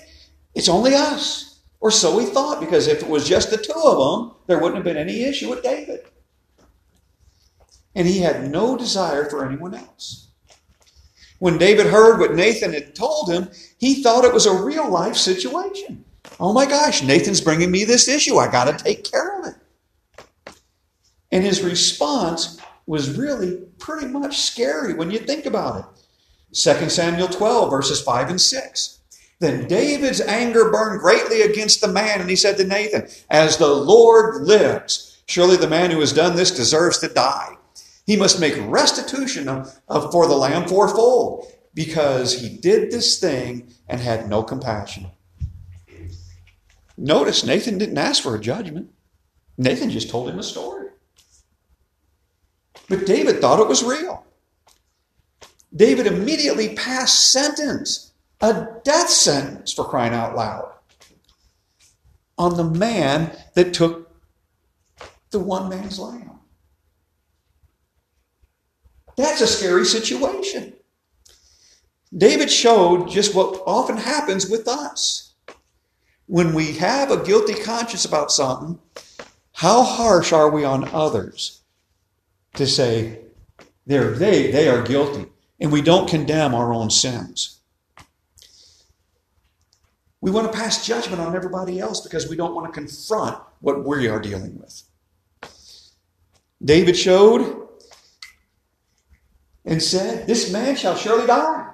It's 0.55 0.69
only 0.69 0.95
us. 0.95 1.61
Or 1.79 1.91
so 1.91 2.17
he 2.19 2.27
thought, 2.27 2.61
because 2.61 2.87
if 2.87 3.03
it 3.03 3.09
was 3.09 3.27
just 3.27 3.51
the 3.51 3.57
two 3.57 3.73
of 3.73 3.97
them, 3.97 4.37
there 4.47 4.57
wouldn't 4.57 4.75
have 4.75 4.85
been 4.85 4.97
any 4.97 5.23
issue 5.23 5.49
with 5.49 5.63
David 5.63 6.05
and 7.95 8.07
he 8.07 8.19
had 8.19 8.49
no 8.49 8.77
desire 8.77 9.29
for 9.29 9.45
anyone 9.45 9.73
else. 9.73 10.27
When 11.39 11.57
David 11.57 11.87
heard 11.87 12.19
what 12.19 12.35
Nathan 12.35 12.73
had 12.73 12.95
told 12.95 13.29
him, 13.29 13.49
he 13.77 14.01
thought 14.01 14.25
it 14.25 14.33
was 14.33 14.45
a 14.45 14.63
real 14.63 14.89
life 14.89 15.15
situation. 15.15 16.05
Oh 16.39 16.53
my 16.53 16.65
gosh, 16.65 17.03
Nathan's 17.03 17.41
bringing 17.41 17.69
me 17.69 17.83
this 17.83 18.07
issue. 18.07 18.37
I 18.37 18.49
got 18.49 18.65
to 18.77 18.83
take 18.83 19.03
care 19.03 19.39
of 19.39 19.47
it. 19.47 20.55
And 21.31 21.43
his 21.43 21.61
response 21.61 22.59
was 22.85 23.17
really 23.17 23.57
pretty 23.77 24.07
much 24.07 24.39
scary 24.39 24.93
when 24.93 25.11
you 25.11 25.19
think 25.19 25.45
about 25.45 25.79
it. 25.79 26.02
2 26.53 26.89
Samuel 26.89 27.27
12, 27.27 27.69
verses 27.69 28.01
5 28.01 28.29
and 28.29 28.41
6. 28.41 28.99
Then 29.39 29.67
David's 29.67 30.21
anger 30.21 30.71
burned 30.71 31.01
greatly 31.01 31.41
against 31.41 31.81
the 31.81 31.87
man, 31.87 32.21
and 32.21 32.29
he 32.29 32.35
said 32.35 32.57
to 32.57 32.63
Nathan, 32.63 33.07
As 33.29 33.57
the 33.57 33.67
Lord 33.67 34.43
lives, 34.43 35.21
surely 35.25 35.57
the 35.57 35.67
man 35.67 35.91
who 35.91 35.99
has 35.99 36.13
done 36.13 36.35
this 36.35 36.51
deserves 36.51 36.99
to 36.99 37.09
die. 37.09 37.57
He 38.05 38.15
must 38.15 38.39
make 38.39 38.53
restitution 38.59 39.47
of, 39.49 39.79
of, 39.87 40.11
for 40.11 40.27
the 40.27 40.35
lamb 40.35 40.67
fourfold, 40.67 41.51
because 41.73 42.39
he 42.39 42.55
did 42.55 42.91
this 42.91 43.19
thing 43.19 43.73
and 43.87 43.99
had 43.99 44.29
no 44.29 44.43
compassion. 44.43 45.07
Notice 46.95 47.43
Nathan 47.43 47.79
didn't 47.79 47.97
ask 47.97 48.21
for 48.21 48.35
a 48.35 48.39
judgment. 48.39 48.91
Nathan 49.57 49.89
just 49.89 50.09
told 50.09 50.29
him 50.29 50.39
a 50.39 50.43
story. 50.43 50.89
But 52.87 53.05
David 53.05 53.41
thought 53.41 53.59
it 53.59 53.67
was 53.67 53.83
real. 53.83 54.25
David 55.75 56.05
immediately 56.05 56.75
passed 56.75 57.31
sentence, 57.31 58.13
a 58.41 58.67
death 58.83 59.09
sentence 59.09 59.73
for 59.73 59.85
crying 59.85 60.13
out 60.13 60.35
loud, 60.35 60.71
on 62.37 62.57
the 62.57 62.63
man 62.63 63.35
that 63.55 63.73
took 63.73 64.11
the 65.31 65.39
one 65.39 65.69
man's 65.69 65.97
lamb. 65.97 66.39
That's 69.17 69.41
a 69.41 69.47
scary 69.47 69.85
situation. 69.85 70.73
David 72.15 72.51
showed 72.51 73.09
just 73.09 73.33
what 73.33 73.61
often 73.65 73.97
happens 73.97 74.47
with 74.47 74.67
us. 74.67 75.33
When 76.27 76.53
we 76.53 76.73
have 76.73 77.11
a 77.11 77.23
guilty 77.23 77.55
conscience 77.55 78.05
about 78.05 78.31
something, 78.31 78.79
how 79.53 79.83
harsh 79.83 80.31
are 80.31 80.49
we 80.49 80.63
on 80.63 80.89
others 80.89 81.61
to 82.55 82.67
say 82.67 83.19
they're, 83.85 84.11
they, 84.11 84.51
they 84.51 84.67
are 84.67 84.83
guilty 84.83 85.27
and 85.63 85.71
we 85.71 85.81
don't 85.81 86.09
condemn 86.09 86.53
our 86.53 86.73
own 86.73 86.91
sins? 86.91 87.61
We 90.19 90.29
want 90.29 90.51
to 90.51 90.57
pass 90.57 90.85
judgment 90.85 91.21
on 91.21 91.35
everybody 91.35 91.79
else 91.79 92.01
because 92.01 92.29
we 92.29 92.35
don't 92.35 92.53
want 92.53 92.71
to 92.71 92.79
confront 92.79 93.41
what 93.61 93.85
we 93.85 94.07
are 94.07 94.19
dealing 94.19 94.59
with. 94.59 94.83
David 96.63 96.97
showed 96.97 97.67
and 99.65 99.81
said, 99.81 100.27
This 100.27 100.51
man 100.51 100.75
shall 100.75 100.95
surely 100.95 101.25
die. 101.25 101.71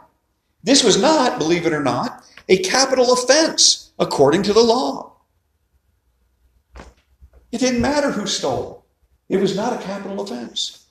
This 0.63 0.83
was 0.83 1.01
not, 1.01 1.39
believe 1.39 1.65
it 1.65 1.73
or 1.73 1.83
not, 1.83 2.23
a 2.47 2.57
capital 2.59 3.11
offense 3.11 3.91
according 3.97 4.43
to 4.43 4.53
the 4.53 4.63
law. 4.63 5.13
It 7.51 7.57
didn't 7.59 7.81
matter 7.81 8.11
who 8.11 8.27
stole, 8.27 8.85
it 9.29 9.37
was 9.37 9.55
not 9.55 9.73
a 9.73 9.83
capital 9.83 10.21
offense. 10.21 10.85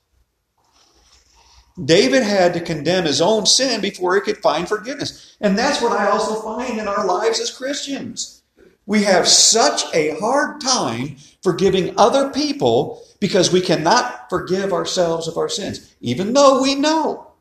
David 1.84 2.22
had 2.22 2.54
to 2.54 2.60
condemn 2.60 3.04
his 3.04 3.20
own 3.20 3.46
sin 3.46 3.80
before 3.80 4.14
he 4.14 4.20
could 4.20 4.38
find 4.38 4.68
forgiveness. 4.68 5.36
And 5.40 5.56
that's 5.56 5.80
what 5.80 5.92
I 5.92 6.08
also 6.08 6.40
find 6.42 6.78
in 6.78 6.88
our 6.88 7.06
lives 7.06 7.40
as 7.40 7.50
Christians. 7.50 8.42
We 8.86 9.04
have 9.04 9.28
such 9.28 9.82
a 9.94 10.18
hard 10.18 10.60
time 10.60 11.16
forgiving 11.42 11.94
other 11.98 12.30
people 12.30 13.02
because 13.20 13.52
we 13.52 13.60
cannot 13.60 14.30
forgive 14.30 14.72
ourselves 14.72 15.28
of 15.28 15.36
our 15.36 15.48
sins, 15.48 15.94
even 16.00 16.32
though 16.32 16.62
we 16.62 16.74
know 16.74 17.32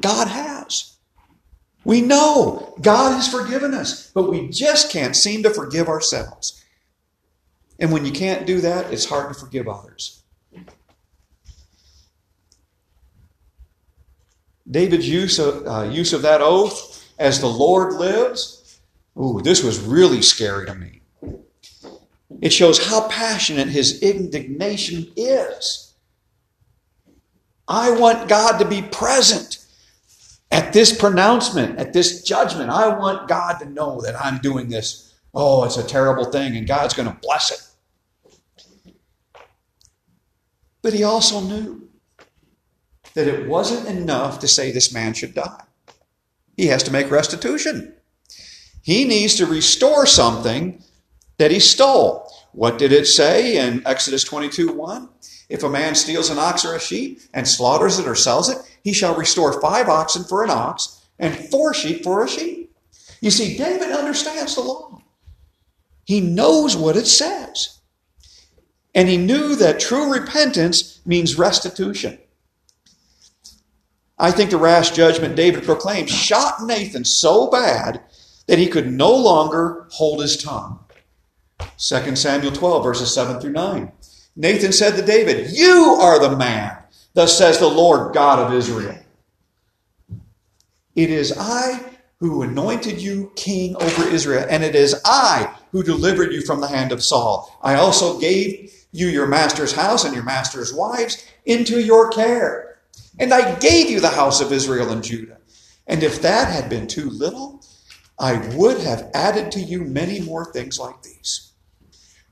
God 0.00 0.28
has. 0.28 0.96
We 1.84 2.00
know 2.00 2.74
God 2.80 3.14
has 3.14 3.28
forgiven 3.28 3.74
us, 3.74 4.10
but 4.10 4.30
we 4.30 4.48
just 4.48 4.90
can't 4.90 5.16
seem 5.16 5.42
to 5.42 5.50
forgive 5.50 5.88
ourselves. 5.88 6.64
And 7.78 7.92
when 7.92 8.04
you 8.04 8.12
can't 8.12 8.46
do 8.46 8.60
that, 8.60 8.92
it's 8.92 9.06
hard 9.06 9.32
to 9.32 9.38
forgive 9.38 9.68
others. 9.68 10.17
David's 14.70 15.08
use 15.08 15.38
of, 15.38 15.66
uh, 15.66 15.90
use 15.90 16.12
of 16.12 16.22
that 16.22 16.40
oath, 16.42 17.04
as 17.18 17.40
the 17.40 17.48
Lord 17.48 17.94
lives, 17.94 18.80
ooh, 19.18 19.40
this 19.42 19.62
was 19.62 19.80
really 19.80 20.22
scary 20.22 20.66
to 20.66 20.74
me. 20.74 21.00
It 22.40 22.52
shows 22.52 22.86
how 22.86 23.08
passionate 23.08 23.68
his 23.68 24.02
indignation 24.02 25.10
is. 25.16 25.94
I 27.66 27.90
want 27.90 28.28
God 28.28 28.58
to 28.58 28.64
be 28.64 28.82
present 28.82 29.58
at 30.50 30.72
this 30.72 30.96
pronouncement, 30.96 31.78
at 31.78 31.92
this 31.92 32.22
judgment. 32.22 32.70
I 32.70 32.88
want 32.96 33.28
God 33.28 33.58
to 33.58 33.68
know 33.68 34.00
that 34.02 34.22
I'm 34.22 34.38
doing 34.38 34.68
this. 34.68 35.14
Oh, 35.34 35.64
it's 35.64 35.76
a 35.76 35.86
terrible 35.86 36.24
thing, 36.26 36.56
and 36.56 36.66
God's 36.66 36.94
going 36.94 37.08
to 37.08 37.18
bless 37.20 37.50
it. 37.50 39.42
But 40.80 40.94
he 40.94 41.02
also 41.04 41.40
knew 41.40 41.87
that 43.14 43.26
it 43.28 43.48
wasn't 43.48 43.88
enough 43.88 44.38
to 44.40 44.48
say 44.48 44.70
this 44.70 44.92
man 44.92 45.14
should 45.14 45.34
die. 45.34 45.64
He 46.56 46.66
has 46.66 46.82
to 46.84 46.92
make 46.92 47.10
restitution. 47.10 47.94
He 48.82 49.04
needs 49.04 49.34
to 49.36 49.46
restore 49.46 50.06
something 50.06 50.82
that 51.38 51.50
he 51.50 51.60
stole. 51.60 52.30
What 52.52 52.78
did 52.78 52.92
it 52.92 53.06
say 53.06 53.56
in 53.56 53.86
Exodus 53.86 54.24
22 54.24 54.72
1? 54.72 55.08
If 55.48 55.62
a 55.62 55.68
man 55.68 55.94
steals 55.94 56.30
an 56.30 56.38
ox 56.38 56.64
or 56.64 56.74
a 56.74 56.80
sheep 56.80 57.20
and 57.32 57.46
slaughters 57.46 57.98
it 57.98 58.06
or 58.06 58.14
sells 58.14 58.48
it, 58.48 58.58
he 58.82 58.92
shall 58.92 59.14
restore 59.14 59.60
five 59.60 59.88
oxen 59.88 60.24
for 60.24 60.44
an 60.44 60.50
ox 60.50 61.06
and 61.18 61.34
four 61.34 61.72
sheep 61.72 62.02
for 62.02 62.24
a 62.24 62.28
sheep. 62.28 62.74
You 63.20 63.30
see, 63.30 63.56
David 63.56 63.92
understands 63.92 64.54
the 64.54 64.60
law. 64.60 65.00
He 66.04 66.20
knows 66.20 66.76
what 66.76 66.96
it 66.96 67.06
says. 67.06 67.78
And 68.94 69.08
he 69.08 69.16
knew 69.16 69.54
that 69.56 69.80
true 69.80 70.12
repentance 70.12 71.00
means 71.04 71.38
restitution. 71.38 72.18
I 74.18 74.30
think 74.30 74.50
the 74.50 74.56
rash 74.56 74.90
judgment 74.90 75.36
David 75.36 75.64
proclaimed 75.64 76.10
shot 76.10 76.62
Nathan 76.62 77.04
so 77.04 77.48
bad 77.50 78.02
that 78.46 78.58
he 78.58 78.66
could 78.66 78.90
no 78.90 79.14
longer 79.14 79.86
hold 79.90 80.20
his 80.20 80.36
tongue. 80.36 80.80
2 81.78 82.16
Samuel 82.16 82.52
12, 82.52 82.82
verses 82.82 83.14
7 83.14 83.40
through 83.40 83.52
9. 83.52 83.92
Nathan 84.34 84.72
said 84.72 84.96
to 84.96 85.04
David, 85.04 85.50
You 85.52 85.98
are 86.00 86.18
the 86.18 86.36
man, 86.36 86.76
thus 87.14 87.36
says 87.36 87.58
the 87.58 87.68
Lord 87.68 88.14
God 88.14 88.38
of 88.38 88.54
Israel. 88.54 88.98
It 90.94 91.10
is 91.10 91.32
I 91.38 91.80
who 92.18 92.42
anointed 92.42 93.00
you 93.00 93.30
king 93.36 93.76
over 93.76 94.08
Israel, 94.08 94.44
and 94.50 94.64
it 94.64 94.74
is 94.74 95.00
I 95.04 95.54
who 95.70 95.82
delivered 95.84 96.32
you 96.32 96.40
from 96.40 96.60
the 96.60 96.66
hand 96.66 96.90
of 96.90 97.04
Saul. 97.04 97.56
I 97.62 97.74
also 97.74 98.18
gave 98.18 98.72
you 98.90 99.06
your 99.06 99.26
master's 99.26 99.72
house 99.72 100.04
and 100.04 100.14
your 100.14 100.24
master's 100.24 100.72
wives 100.72 101.24
into 101.44 101.80
your 101.80 102.10
care. 102.10 102.67
And 103.18 103.34
I 103.34 103.58
gave 103.58 103.90
you 103.90 104.00
the 104.00 104.08
house 104.08 104.40
of 104.40 104.52
Israel 104.52 104.90
and 104.90 105.02
Judah. 105.02 105.38
And 105.86 106.02
if 106.02 106.22
that 106.22 106.52
had 106.52 106.68
been 106.68 106.86
too 106.86 107.10
little, 107.10 107.64
I 108.18 108.36
would 108.54 108.78
have 108.80 109.10
added 109.14 109.52
to 109.52 109.60
you 109.60 109.82
many 109.82 110.20
more 110.20 110.52
things 110.52 110.78
like 110.78 111.02
these. 111.02 111.52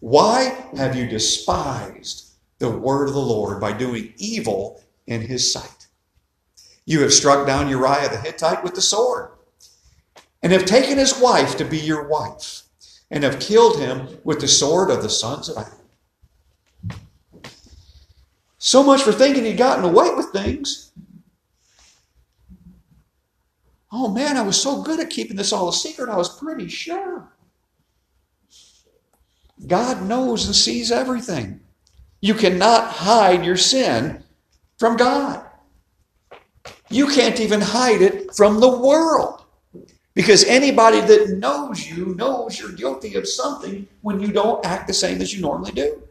Why 0.01 0.69
have 0.77 0.95
you 0.95 1.07
despised 1.09 2.33
the 2.59 2.71
word 2.71 3.09
of 3.09 3.15
the 3.15 3.21
Lord 3.21 3.61
by 3.61 3.73
doing 3.73 4.13
evil 4.17 4.83
in 5.07 5.23
his 5.23 5.53
sight? 5.53 5.87
You 6.85 7.01
have 7.01 7.13
struck 7.13 7.47
down 7.47 7.69
Uriah 7.69 8.09
the 8.09 8.21
Hittite 8.21 8.63
with 8.63 8.75
the 8.75 8.83
sword, 8.83 9.31
and 10.43 10.53
have 10.53 10.67
taken 10.67 10.99
his 10.99 11.19
wife 11.19 11.57
to 11.57 11.65
be 11.65 11.79
your 11.79 12.07
wife, 12.07 12.63
and 13.11 13.25
have 13.25 13.41
killed 13.41 13.81
him 13.81 14.19
with 14.23 14.41
the 14.41 14.49
sword 14.49 14.91
of 14.91 15.03
the 15.03 15.11
sons 15.11 15.49
of 15.49 15.57
Ammon. 15.57 15.86
So 18.67 18.83
much 18.83 19.03
for 19.03 19.13
thinking 19.13 19.45
he'd 19.45 19.59
gotten 19.59 19.85
away 19.85 20.13
with 20.17 20.31
things. 20.31 20.91
Oh 23.93 24.09
man, 24.09 24.37
I 24.37 24.43
was 24.43 24.61
so 24.61 24.83
good 24.83 24.99
at 24.99 25.09
keeping 25.09 25.37
this 25.37 25.53
all 25.53 25.69
a 25.69 25.73
secret, 25.73 26.09
I 26.09 26.17
was 26.17 26.37
pretty 26.37 26.67
sure. 26.69 27.29
God 29.69 30.03
knows 30.03 30.47
and 30.47 30.55
sees 30.55 30.91
everything. 30.91 31.61
You 32.21 32.35
cannot 32.35 32.91
hide 32.91 33.45
your 33.45 33.57
sin 33.57 34.25
from 34.79 34.97
God. 34.97 35.47
You 36.91 37.07
can't 37.07 37.39
even 37.39 37.61
hide 37.61 38.03
it 38.03 38.35
from 38.35 38.59
the 38.59 38.79
world. 38.79 39.45
Because 40.15 40.43
anybody 40.43 41.01
that 41.03 41.37
knows 41.39 41.89
you 41.89 42.17
knows 42.17 42.59
you're 42.59 42.73
guilty 42.73 43.15
of 43.15 43.29
something 43.29 43.87
when 44.01 44.19
you 44.19 44.33
don't 44.33 44.67
act 44.67 44.89
the 44.89 44.93
same 44.93 45.23
as 45.23 45.33
you 45.33 45.41
normally 45.41 45.71
do. 45.71 46.03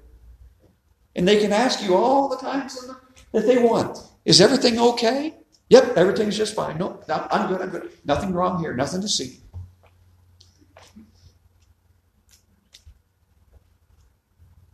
And 1.16 1.28
they 1.28 1.40
can 1.40 1.54
ask 1.54 1.82
you 1.82 1.96
all 1.96 2.28
the 2.28 2.38
times 2.38 2.90
that 3.32 3.46
they 3.46 3.58
want. 3.58 4.00
Is 4.26 4.42
everything 4.42 4.80
okay? 4.80 5.36
Yep, 5.70 5.98
everything's 5.98 6.38
just 6.38 6.56
fine. 6.56 6.78
No, 6.78 7.00
I'm 7.10 7.48
good, 7.48 7.62
I'm 7.62 7.70
good. 7.70 7.92
Nothing 8.06 8.34
wrong 8.34 8.60
here, 8.60 8.76
nothing 8.76 9.02
to 9.02 9.08
see. 9.08 9.40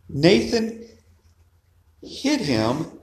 Nathan 0.09 0.85
hit 2.03 2.41
him 2.41 2.99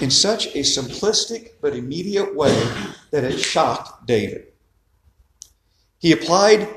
in 0.00 0.10
such 0.10 0.46
a 0.48 0.58
simplistic 0.58 1.52
but 1.62 1.74
immediate 1.74 2.34
way 2.34 2.54
that 3.10 3.24
it 3.24 3.38
shocked 3.38 4.06
David. 4.06 4.48
He 5.98 6.12
applied 6.12 6.68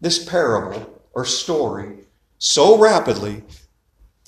this 0.00 0.24
parable 0.24 1.02
or 1.12 1.24
story 1.24 2.06
so 2.38 2.78
rapidly 2.78 3.44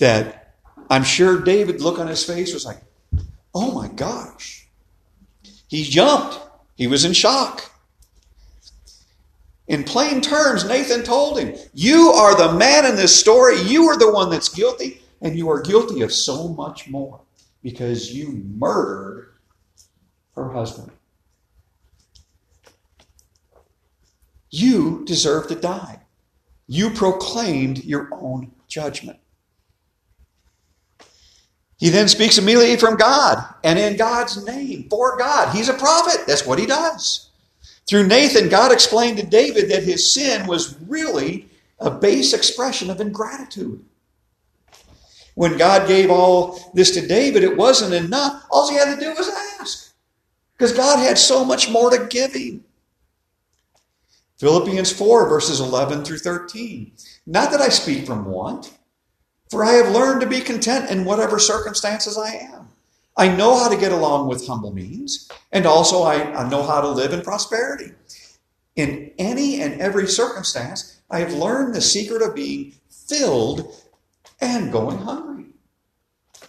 that 0.01 0.55
I'm 0.89 1.03
sure 1.03 1.39
David, 1.39 1.79
look 1.79 1.99
on 1.99 2.07
his 2.07 2.25
face 2.25 2.53
was 2.53 2.65
like, 2.65 2.81
oh 3.53 3.71
my 3.71 3.87
gosh. 3.87 4.67
He 5.67 5.83
jumped. 5.83 6.37
He 6.75 6.87
was 6.87 7.05
in 7.05 7.13
shock. 7.13 7.71
In 9.67 9.83
plain 9.85 10.19
terms, 10.19 10.67
Nathan 10.67 11.03
told 11.03 11.39
him, 11.39 11.55
You 11.73 12.09
are 12.09 12.35
the 12.35 12.57
man 12.57 12.85
in 12.85 12.97
this 12.97 13.17
story. 13.17 13.61
You 13.61 13.85
are 13.85 13.97
the 13.97 14.11
one 14.11 14.29
that's 14.29 14.49
guilty, 14.49 14.99
and 15.21 15.37
you 15.37 15.49
are 15.49 15.61
guilty 15.61 16.01
of 16.01 16.11
so 16.11 16.49
much 16.49 16.89
more 16.89 17.21
because 17.63 18.13
you 18.13 18.43
murdered 18.57 19.33
her 20.35 20.51
husband. 20.51 20.91
You 24.49 25.05
deserve 25.05 25.47
to 25.47 25.55
die. 25.55 26.01
You 26.67 26.89
proclaimed 26.89 27.85
your 27.85 28.09
own 28.11 28.51
judgment. 28.67 29.19
He 31.81 31.89
then 31.89 32.07
speaks 32.07 32.37
immediately 32.37 32.77
from 32.77 32.95
God 32.95 33.43
and 33.63 33.79
in 33.79 33.97
God's 33.97 34.45
name 34.45 34.87
for 34.87 35.17
God. 35.17 35.53
He's 35.55 35.67
a 35.67 35.73
prophet. 35.73 36.27
That's 36.27 36.45
what 36.45 36.59
he 36.59 36.67
does. 36.67 37.31
Through 37.89 38.05
Nathan, 38.05 38.49
God 38.49 38.71
explained 38.71 39.17
to 39.17 39.25
David 39.25 39.71
that 39.71 39.81
his 39.81 40.13
sin 40.13 40.45
was 40.45 40.79
really 40.81 41.49
a 41.79 41.89
base 41.89 42.33
expression 42.33 42.91
of 42.91 43.01
ingratitude. 43.01 43.83
When 45.33 45.57
God 45.57 45.87
gave 45.87 46.11
all 46.11 46.71
this 46.75 46.91
to 46.91 47.07
David, 47.07 47.43
it 47.43 47.57
wasn't 47.57 47.95
enough. 47.95 48.45
All 48.51 48.69
he 48.69 48.75
had 48.75 48.93
to 48.93 49.01
do 49.01 49.15
was 49.15 49.27
ask. 49.59 49.91
Because 50.55 50.73
God 50.73 50.99
had 50.99 51.17
so 51.17 51.43
much 51.43 51.71
more 51.71 51.89
to 51.89 52.05
give 52.05 52.33
him. 52.33 52.63
Philippians 54.37 54.93
4, 54.93 55.27
verses 55.27 55.59
11 55.59 56.05
through 56.05 56.19
13. 56.19 56.91
Not 57.25 57.49
that 57.49 57.61
I 57.61 57.69
speak 57.69 58.05
from 58.05 58.25
want, 58.25 58.71
for 59.51 59.65
I 59.65 59.73
have 59.73 59.93
learned 59.93 60.21
to 60.21 60.27
be 60.27 60.39
content 60.39 60.89
in 60.89 61.03
whatever 61.03 61.37
circumstances 61.37 62.17
I 62.17 62.35
am. 62.35 62.69
I 63.17 63.27
know 63.27 63.59
how 63.59 63.67
to 63.67 63.75
get 63.75 63.91
along 63.91 64.29
with 64.29 64.47
humble 64.47 64.73
means, 64.73 65.29
and 65.51 65.65
also 65.65 66.03
I, 66.03 66.23
I 66.33 66.49
know 66.49 66.63
how 66.63 66.79
to 66.79 66.87
live 66.87 67.11
in 67.11 67.21
prosperity. 67.21 67.91
In 68.77 69.11
any 69.19 69.61
and 69.61 69.81
every 69.81 70.07
circumstance, 70.07 71.01
I 71.09 71.19
have 71.19 71.33
learned 71.33 71.75
the 71.75 71.81
secret 71.81 72.21
of 72.21 72.33
being 72.33 72.75
filled 72.89 73.75
and 74.39 74.71
going 74.71 74.99
hungry. 74.99 75.47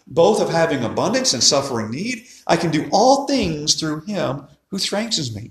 Both 0.07 0.41
of 0.41 0.51
having 0.51 0.85
abundance 0.85 1.35
and 1.35 1.43
suffering 1.43 1.91
need, 1.91 2.27
I 2.47 2.57
can 2.57 2.71
do 2.71 2.89
all 2.93 3.27
things 3.27 3.75
through 3.75 4.03
him 4.03 4.45
who 4.69 4.79
strengthens 4.79 5.35
me. 5.35 5.51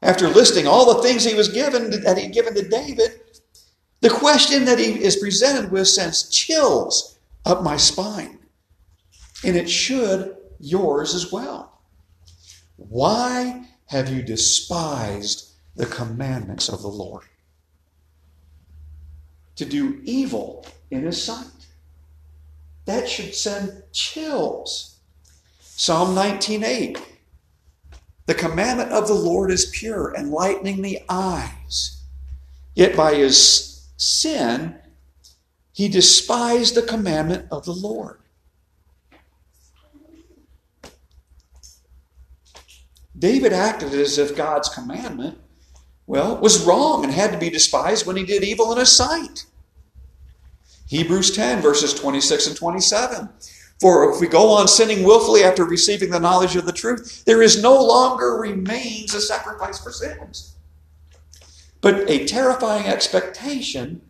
After 0.00 0.28
listing 0.28 0.66
all 0.66 0.94
the 0.94 1.02
things 1.02 1.24
he 1.24 1.34
was 1.34 1.48
given 1.48 1.90
that 1.90 2.16
he'd 2.16 2.32
given 2.32 2.54
to 2.54 2.66
David, 2.66 3.20
the 4.00 4.10
question 4.10 4.64
that 4.66 4.78
he 4.78 5.02
is 5.02 5.16
presented 5.16 5.70
with 5.70 5.88
sends 5.88 6.28
chills 6.28 7.18
up 7.44 7.62
my 7.62 7.76
spine. 7.76 8.38
And 9.44 9.56
it 9.56 9.70
should 9.70 10.36
yours 10.58 11.14
as 11.14 11.32
well. 11.32 11.80
Why 12.76 13.66
have 13.86 14.08
you 14.08 14.22
despised 14.22 15.52
the 15.74 15.86
commandments 15.86 16.68
of 16.68 16.82
the 16.82 16.88
Lord? 16.88 17.24
To 19.56 19.64
do 19.64 20.00
evil 20.04 20.66
in 20.90 21.04
his 21.04 21.22
sight. 21.22 21.46
That 22.84 23.08
should 23.08 23.34
send 23.34 23.82
chills. 23.92 24.98
Psalm 25.60 26.14
19:8 26.14 26.98
the 28.26 28.34
commandment 28.34 28.90
of 28.90 29.06
the 29.06 29.14
Lord 29.14 29.52
is 29.52 29.66
pure, 29.66 30.12
enlightening 30.16 30.82
the 30.82 31.00
eyes. 31.08 32.02
Yet 32.74 32.96
by 32.96 33.14
his 33.14 33.75
sin, 33.96 34.76
he 35.72 35.88
despised 35.88 36.74
the 36.74 36.82
commandment 36.82 37.46
of 37.50 37.64
the 37.64 37.72
Lord. 37.72 38.20
David 43.18 43.52
acted 43.52 43.94
as 43.94 44.18
if 44.18 44.36
God's 44.36 44.68
commandment, 44.68 45.38
well, 46.06 46.36
was 46.36 46.64
wrong 46.64 47.02
and 47.02 47.12
had 47.12 47.32
to 47.32 47.38
be 47.38 47.50
despised 47.50 48.06
when 48.06 48.16
he 48.16 48.24
did 48.24 48.44
evil 48.44 48.72
in 48.72 48.78
his 48.78 48.92
sight. 48.92 49.46
Hebrews 50.88 51.34
10, 51.34 51.62
verses 51.62 51.94
26 51.94 52.46
and 52.48 52.56
27. 52.56 53.28
For 53.80 54.10
if 54.12 54.20
we 54.20 54.26
go 54.26 54.50
on 54.50 54.68
sinning 54.68 55.04
willfully 55.04 55.42
after 55.42 55.64
receiving 55.64 56.10
the 56.10 56.20
knowledge 56.20 56.56
of 56.56 56.64
the 56.64 56.72
truth, 56.72 57.24
there 57.24 57.42
is 57.42 57.62
no 57.62 57.82
longer 57.82 58.36
remains 58.36 59.14
a 59.14 59.20
sacrifice 59.20 59.82
for 59.82 59.92
sins, 59.92 60.55
but 61.86 62.10
a 62.10 62.24
terrifying 62.24 62.84
expectation 62.84 64.00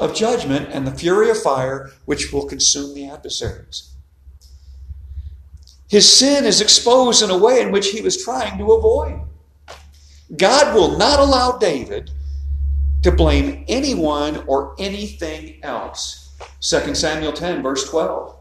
of 0.00 0.14
judgment 0.14 0.66
and 0.72 0.86
the 0.86 0.98
fury 0.98 1.28
of 1.28 1.42
fire 1.42 1.90
which 2.06 2.32
will 2.32 2.46
consume 2.46 2.94
the 2.94 3.06
adversaries. 3.06 3.92
His 5.90 6.10
sin 6.10 6.46
is 6.46 6.62
exposed 6.62 7.22
in 7.22 7.28
a 7.28 7.36
way 7.36 7.60
in 7.60 7.70
which 7.70 7.90
he 7.90 8.00
was 8.00 8.24
trying 8.24 8.56
to 8.56 8.72
avoid. 8.72 9.20
God 10.38 10.74
will 10.74 10.96
not 10.96 11.20
allow 11.20 11.58
David 11.58 12.12
to 13.02 13.12
blame 13.12 13.66
anyone 13.68 14.42
or 14.46 14.74
anything 14.78 15.62
else 15.62 16.30
2 16.62 16.94
Samuel 16.94 17.34
10, 17.34 17.62
verse 17.62 17.86
12. 17.90 18.34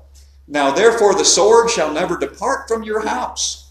Now 0.48 0.72
therefore 0.72 1.14
the 1.14 1.26
sword 1.26 1.70
shall 1.70 1.92
never 1.92 2.18
depart 2.18 2.70
from 2.70 2.84
your 2.84 3.06
house, 3.06 3.67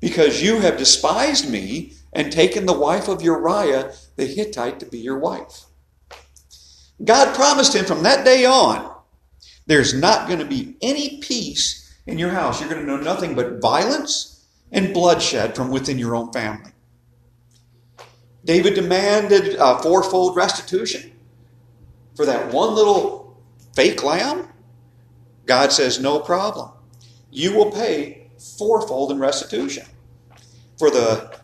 because 0.00 0.42
you 0.42 0.60
have 0.60 0.76
despised 0.76 1.50
me 1.50 1.92
and 2.12 2.32
taken 2.32 2.66
the 2.66 2.78
wife 2.78 3.08
of 3.08 3.22
Uriah 3.22 3.92
the 4.16 4.26
Hittite 4.26 4.80
to 4.80 4.86
be 4.86 4.98
your 4.98 5.18
wife. 5.18 5.64
God 7.04 7.34
promised 7.34 7.74
him 7.74 7.84
from 7.84 8.02
that 8.02 8.24
day 8.24 8.44
on, 8.44 8.94
there's 9.66 9.94
not 9.94 10.26
going 10.26 10.40
to 10.40 10.44
be 10.44 10.76
any 10.80 11.18
peace 11.18 11.96
in 12.06 12.18
your 12.18 12.30
house. 12.30 12.60
You're 12.60 12.70
going 12.70 12.84
to 12.84 12.86
know 12.86 13.00
nothing 13.00 13.34
but 13.34 13.60
violence 13.60 14.46
and 14.72 14.94
bloodshed 14.94 15.54
from 15.54 15.70
within 15.70 15.98
your 15.98 16.16
own 16.16 16.32
family. 16.32 16.72
David 18.44 18.74
demanded 18.74 19.56
a 19.58 19.78
fourfold 19.82 20.36
restitution 20.36 21.12
for 22.16 22.26
that 22.26 22.52
one 22.52 22.74
little 22.74 23.38
fake 23.74 24.02
lamb? 24.02 24.48
God 25.46 25.70
says, 25.70 26.00
no 26.00 26.18
problem. 26.18 26.70
You 27.30 27.54
will 27.54 27.70
pay 27.70 28.27
fourfold 28.38 29.10
in 29.10 29.18
restitution 29.18 29.86
for 30.78 30.90
the 30.90 31.38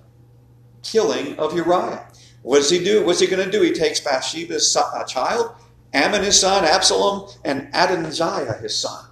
killing 0.82 1.38
of 1.38 1.54
Uriah. 1.54 2.06
What 2.42 2.58
does 2.58 2.70
he 2.70 2.82
do? 2.82 3.04
What's 3.04 3.20
he 3.20 3.26
going 3.26 3.44
to 3.44 3.50
do? 3.50 3.62
He 3.62 3.72
takes 3.72 4.00
Bathsheba's 4.00 4.76
uh, 4.76 5.04
child, 5.04 5.54
Amnon 5.92 6.22
his 6.22 6.38
son, 6.38 6.64
Absalom, 6.64 7.30
and 7.44 7.68
Adonijah 7.72 8.58
his 8.60 8.76
son. 8.76 9.06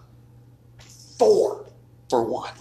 Four 1.19 1.67
for 2.11 2.23
one. 2.23 2.53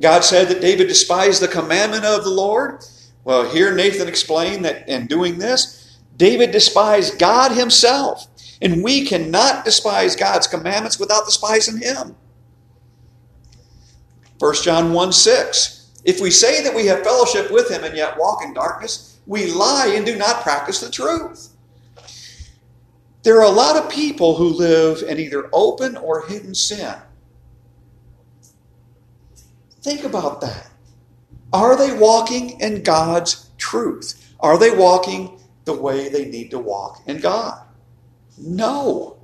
God 0.00 0.24
said 0.24 0.48
that 0.48 0.60
David 0.60 0.88
despised 0.88 1.42
the 1.42 1.48
commandment 1.48 2.04
of 2.04 2.24
the 2.24 2.30
Lord. 2.30 2.84
Well, 3.24 3.48
here 3.50 3.74
Nathan 3.74 4.08
explained 4.08 4.64
that 4.64 4.88
in 4.88 5.06
doing 5.06 5.38
this, 5.38 5.98
David 6.16 6.50
despised 6.50 7.18
God 7.18 7.52
himself. 7.52 8.26
And 8.60 8.82
we 8.82 9.04
cannot 9.04 9.64
despise 9.64 10.16
God's 10.16 10.46
commandments 10.46 10.98
without 10.98 11.26
despising 11.26 11.78
Him. 11.78 12.16
1 14.38 14.54
John 14.62 14.92
1 14.92 15.12
6. 15.12 15.90
If 16.04 16.20
we 16.20 16.30
say 16.30 16.62
that 16.62 16.74
we 16.74 16.86
have 16.86 17.02
fellowship 17.02 17.50
with 17.50 17.70
Him 17.70 17.84
and 17.84 17.96
yet 17.96 18.18
walk 18.18 18.42
in 18.44 18.54
darkness, 18.54 19.18
we 19.26 19.52
lie 19.52 19.92
and 19.94 20.06
do 20.06 20.16
not 20.16 20.42
practice 20.42 20.80
the 20.80 20.90
truth. 20.90 21.50
There 23.22 23.38
are 23.38 23.44
a 23.44 23.50
lot 23.50 23.76
of 23.76 23.90
people 23.90 24.36
who 24.36 24.48
live 24.48 25.02
in 25.02 25.18
either 25.18 25.50
open 25.52 25.96
or 25.96 26.26
hidden 26.26 26.54
sin. 26.54 26.94
Think 29.82 30.04
about 30.04 30.40
that. 30.40 30.70
Are 31.52 31.76
they 31.76 31.96
walking 31.96 32.60
in 32.60 32.82
God's 32.82 33.50
truth? 33.58 34.34
Are 34.40 34.58
they 34.58 34.70
walking 34.70 35.38
the 35.64 35.74
way 35.74 36.08
they 36.08 36.26
need 36.26 36.50
to 36.52 36.58
walk 36.58 37.02
in 37.06 37.18
God? 37.18 37.60
No. 38.38 39.17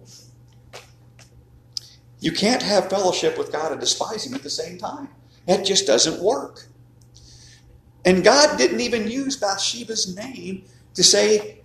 You 2.24 2.32
can't 2.32 2.62
have 2.62 2.88
fellowship 2.88 3.36
with 3.36 3.52
God 3.52 3.70
and 3.70 3.78
despise 3.78 4.24
Him 4.24 4.32
at 4.32 4.42
the 4.42 4.48
same 4.48 4.78
time. 4.78 5.10
That 5.46 5.62
just 5.62 5.86
doesn't 5.86 6.22
work. 6.22 6.68
And 8.06 8.24
God 8.24 8.56
didn't 8.56 8.80
even 8.80 9.10
use 9.10 9.36
Bathsheba's 9.36 10.16
name 10.16 10.64
to 10.94 11.04
say 11.04 11.60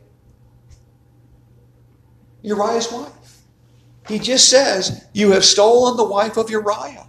Uriah's 2.41 2.91
wife. 2.91 3.43
He 4.09 4.19
just 4.19 4.49
says, 4.49 5.07
You 5.13 5.31
have 5.31 5.45
stolen 5.45 5.95
the 5.95 6.03
wife 6.03 6.35
of 6.35 6.49
Uriah. 6.49 7.07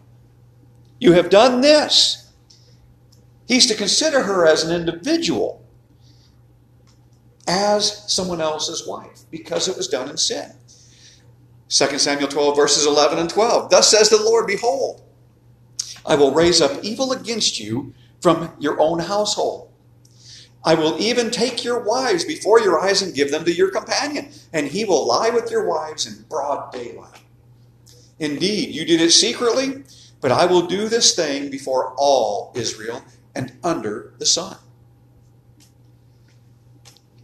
You 1.00 1.14
have 1.14 1.28
done 1.28 1.60
this. 1.60 2.32
He's 3.48 3.66
to 3.66 3.74
consider 3.74 4.22
her 4.22 4.46
as 4.46 4.62
an 4.62 4.80
individual 4.80 5.66
as 7.48 8.08
someone 8.12 8.40
else's 8.40 8.86
wife 8.86 9.22
because 9.28 9.66
it 9.66 9.76
was 9.76 9.88
done 9.88 10.08
in 10.08 10.18
sin. 10.18 10.52
2 11.70 11.98
Samuel 11.98 12.28
12, 12.28 12.56
verses 12.56 12.84
11 12.84 13.18
and 13.18 13.30
12. 13.30 13.70
Thus 13.70 13.88
says 13.88 14.10
the 14.10 14.22
Lord, 14.22 14.46
Behold, 14.46 15.02
I 16.04 16.16
will 16.16 16.34
raise 16.34 16.60
up 16.60 16.82
evil 16.82 17.12
against 17.12 17.60
you 17.60 17.94
from 18.20 18.52
your 18.58 18.80
own 18.80 18.98
household. 18.98 19.70
I 20.64 20.74
will 20.74 21.00
even 21.00 21.30
take 21.30 21.64
your 21.64 21.80
wives 21.80 22.24
before 22.24 22.60
your 22.60 22.78
eyes 22.80 23.00
and 23.02 23.14
give 23.14 23.30
them 23.30 23.44
to 23.44 23.52
your 23.52 23.70
companion, 23.70 24.30
and 24.52 24.66
he 24.66 24.84
will 24.84 25.06
lie 25.06 25.30
with 25.30 25.50
your 25.50 25.66
wives 25.66 26.06
in 26.06 26.24
broad 26.28 26.72
daylight. 26.72 27.20
Indeed, 28.18 28.74
you 28.74 28.84
did 28.84 29.00
it 29.00 29.12
secretly, 29.12 29.84
but 30.20 30.32
I 30.32 30.46
will 30.46 30.66
do 30.66 30.88
this 30.88 31.14
thing 31.14 31.50
before 31.50 31.94
all 31.96 32.52
Israel 32.54 33.02
and 33.34 33.52
under 33.62 34.12
the 34.18 34.26
sun. 34.26 34.56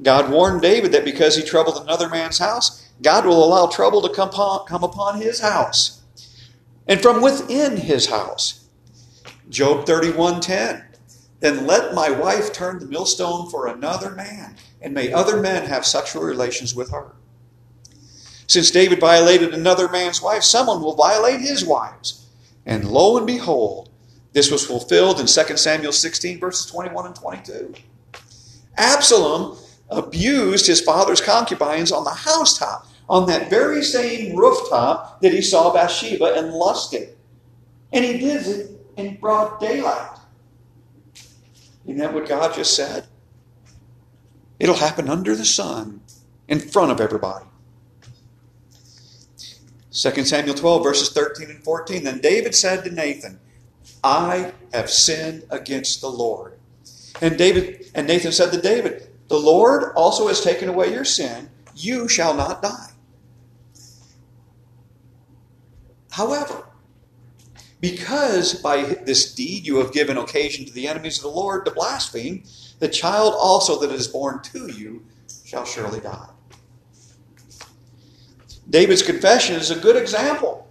God 0.02 0.30
warned 0.30 0.62
David 0.62 0.92
that 0.92 1.04
because 1.04 1.36
he 1.36 1.42
troubled 1.42 1.82
another 1.82 2.08
man's 2.08 2.38
house, 2.38 2.85
God 3.02 3.26
will 3.26 3.44
allow 3.44 3.66
trouble 3.66 4.02
to 4.02 4.14
come 4.14 4.28
upon, 4.28 4.66
come 4.66 4.84
upon 4.84 5.20
his 5.20 5.40
house 5.40 5.96
and 6.86 7.00
from 7.00 7.20
within 7.20 7.76
his 7.76 8.06
house. 8.06 8.64
Job 9.48 9.86
31:10 9.86 10.84
Then 11.40 11.66
let 11.66 11.94
my 11.94 12.10
wife 12.10 12.52
turn 12.52 12.78
the 12.78 12.86
millstone 12.86 13.50
for 13.50 13.66
another 13.66 14.10
man, 14.10 14.56
and 14.80 14.94
may 14.94 15.12
other 15.12 15.36
men 15.36 15.66
have 15.66 15.84
sexual 15.84 16.22
relations 16.22 16.74
with 16.74 16.90
her. 16.90 17.14
Since 18.46 18.70
David 18.70 19.00
violated 19.00 19.52
another 19.52 19.88
man's 19.88 20.22
wife, 20.22 20.42
someone 20.42 20.80
will 20.80 20.94
violate 20.94 21.40
his 21.40 21.64
wives. 21.64 22.26
And 22.64 22.90
lo 22.90 23.16
and 23.16 23.26
behold, 23.26 23.90
this 24.32 24.50
was 24.50 24.64
fulfilled 24.66 25.20
in 25.20 25.26
2 25.26 25.56
Samuel 25.56 25.92
16, 25.92 26.40
verses 26.40 26.66
21 26.66 27.06
and 27.06 27.14
22. 27.14 27.74
Absalom 28.76 29.58
abused 29.90 30.66
his 30.66 30.80
father's 30.80 31.20
concubines 31.20 31.92
on 31.92 32.04
the 32.04 32.10
housetop, 32.10 32.85
on 33.08 33.26
that 33.26 33.50
very 33.50 33.82
same 33.82 34.36
rooftop 34.36 35.20
that 35.20 35.32
he 35.32 35.40
saw 35.40 35.72
Bathsheba 35.72 36.34
and 36.36 36.52
lusted. 36.52 37.16
And 37.92 38.04
he 38.04 38.18
did 38.18 38.46
it 38.46 38.70
in 38.96 39.16
broad 39.16 39.60
daylight. 39.60 40.18
Isn't 41.84 41.98
that 41.98 42.12
what 42.12 42.28
God 42.28 42.54
just 42.54 42.74
said? 42.74 43.06
It'll 44.58 44.74
happen 44.74 45.08
under 45.08 45.36
the 45.36 45.44
sun, 45.44 46.00
in 46.48 46.60
front 46.60 46.90
of 46.90 47.00
everybody. 47.00 47.44
2 49.92 50.24
Samuel 50.24 50.54
12, 50.54 50.82
verses 50.82 51.12
13 51.12 51.50
and 51.50 51.64
14. 51.64 52.04
Then 52.04 52.20
David 52.20 52.54
said 52.54 52.84
to 52.84 52.90
Nathan, 52.90 53.38
I 54.04 54.52
have 54.72 54.90
sinned 54.90 55.44
against 55.50 56.00
the 56.00 56.08
Lord. 56.08 56.58
And 57.22 57.38
David 57.38 57.90
and 57.94 58.06
Nathan 58.06 58.32
said 58.32 58.52
to 58.52 58.60
David, 58.60 59.08
The 59.28 59.38
Lord 59.38 59.92
also 59.94 60.28
has 60.28 60.42
taken 60.42 60.68
away 60.68 60.92
your 60.92 61.04
sin. 61.04 61.48
You 61.74 62.08
shall 62.08 62.34
not 62.34 62.62
die. 62.62 62.90
However, 66.16 66.64
because 67.82 68.54
by 68.54 68.84
this 69.04 69.34
deed 69.34 69.66
you 69.66 69.76
have 69.76 69.92
given 69.92 70.16
occasion 70.16 70.64
to 70.64 70.72
the 70.72 70.88
enemies 70.88 71.18
of 71.18 71.24
the 71.24 71.28
Lord 71.28 71.66
to 71.66 71.70
blaspheme, 71.70 72.42
the 72.78 72.88
child 72.88 73.34
also 73.36 73.78
that 73.80 73.92
is 73.92 74.08
born 74.08 74.40
to 74.44 74.72
you 74.72 75.04
shall 75.44 75.66
surely 75.66 76.00
die. 76.00 76.30
David's 78.70 79.02
confession 79.02 79.56
is 79.56 79.70
a 79.70 79.78
good 79.78 79.94
example 79.94 80.66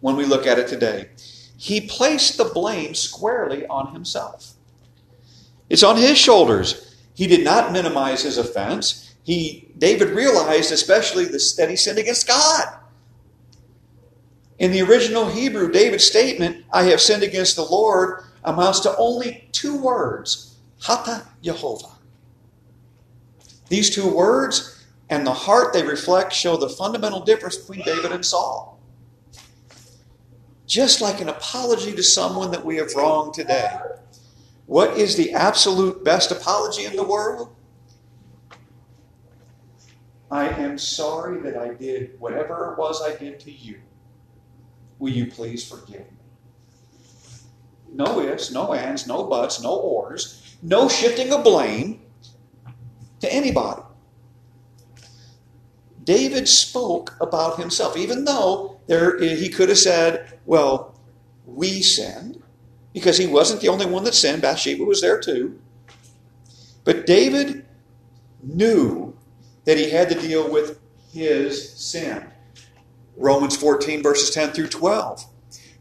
when 0.00 0.16
we 0.16 0.24
look 0.24 0.48
at 0.48 0.58
it 0.58 0.66
today. 0.66 1.10
He 1.56 1.82
placed 1.82 2.36
the 2.36 2.46
blame 2.46 2.96
squarely 2.96 3.64
on 3.68 3.94
himself. 3.94 4.54
It's 5.70 5.84
on 5.84 5.96
his 5.96 6.18
shoulders. 6.18 6.96
He 7.14 7.28
did 7.28 7.44
not 7.44 7.70
minimize 7.70 8.24
his 8.24 8.36
offense. 8.36 9.14
He, 9.22 9.68
David 9.78 10.08
realized 10.08 10.72
especially 10.72 11.26
that 11.26 11.68
he 11.70 11.76
sinned 11.76 12.00
against 12.00 12.26
God. 12.26 12.80
In 14.62 14.70
the 14.70 14.80
original 14.80 15.28
Hebrew, 15.28 15.72
David's 15.72 16.04
statement, 16.04 16.64
I 16.72 16.84
have 16.84 17.00
sinned 17.00 17.24
against 17.24 17.56
the 17.56 17.64
Lord, 17.64 18.22
amounts 18.44 18.78
to 18.80 18.96
only 18.96 19.48
two 19.50 19.76
words, 19.76 20.56
Hata 20.80 21.26
Yehovah. 21.42 21.96
These 23.68 23.90
two 23.90 24.08
words 24.08 24.86
and 25.10 25.26
the 25.26 25.32
heart 25.32 25.72
they 25.72 25.82
reflect 25.82 26.32
show 26.32 26.56
the 26.56 26.68
fundamental 26.68 27.24
difference 27.24 27.56
between 27.56 27.84
David 27.84 28.12
and 28.12 28.24
Saul. 28.24 28.78
Just 30.68 31.00
like 31.00 31.20
an 31.20 31.28
apology 31.28 31.92
to 31.96 32.02
someone 32.02 32.52
that 32.52 32.64
we 32.64 32.76
have 32.76 32.94
wronged 32.94 33.34
today. 33.34 33.76
What 34.66 34.96
is 34.96 35.16
the 35.16 35.32
absolute 35.32 36.04
best 36.04 36.30
apology 36.30 36.84
in 36.84 36.94
the 36.94 37.02
world? 37.02 37.52
I 40.30 40.50
am 40.50 40.78
sorry 40.78 41.40
that 41.40 41.56
I 41.56 41.74
did 41.74 42.20
whatever 42.20 42.72
it 42.72 42.78
was 42.78 43.02
I 43.02 43.16
did 43.16 43.40
to 43.40 43.50
you. 43.50 43.80
Will 45.02 45.10
you 45.10 45.26
please 45.26 45.68
forgive 45.68 45.98
me? 46.12 46.18
No 47.92 48.20
ifs, 48.20 48.52
no 48.52 48.72
ands, 48.72 49.04
no 49.04 49.24
buts, 49.24 49.60
no 49.60 49.74
ors, 49.74 50.56
no 50.62 50.88
shifting 50.88 51.32
of 51.32 51.42
blame 51.42 52.02
to 53.18 53.34
anybody. 53.34 53.82
David 56.04 56.46
spoke 56.46 57.16
about 57.20 57.58
himself, 57.58 57.96
even 57.96 58.24
though 58.24 58.78
there, 58.86 59.18
he 59.18 59.48
could 59.48 59.70
have 59.70 59.78
said, 59.78 60.38
Well, 60.46 60.94
we 61.46 61.82
sinned, 61.82 62.40
because 62.92 63.18
he 63.18 63.26
wasn't 63.26 63.60
the 63.60 63.70
only 63.70 63.86
one 63.86 64.04
that 64.04 64.14
sinned. 64.14 64.42
Bathsheba 64.42 64.84
was 64.84 65.00
there 65.00 65.18
too. 65.18 65.60
But 66.84 67.06
David 67.06 67.66
knew 68.40 69.18
that 69.64 69.78
he 69.78 69.90
had 69.90 70.08
to 70.10 70.14
deal 70.14 70.48
with 70.48 70.78
his 71.12 71.72
sin. 71.72 72.31
Romans 73.22 73.56
14, 73.56 74.02
verses 74.02 74.30
10 74.30 74.50
through 74.50 74.66
12. 74.66 75.24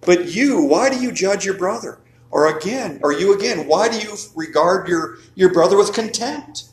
But 0.01 0.27
you, 0.27 0.61
why 0.61 0.89
do 0.89 1.01
you 1.01 1.11
judge 1.11 1.43
your 1.43 1.57
brother? 1.57 1.99
Or 2.29 2.55
again, 2.55 2.99
or 3.03 3.11
you 3.11 3.33
again, 3.35 3.67
why 3.67 3.89
do 3.89 3.99
you 3.99 4.15
regard 4.35 4.87
your, 4.87 5.17
your 5.35 5.51
brother 5.51 5.75
with 5.75 5.91
contempt? 5.91 6.69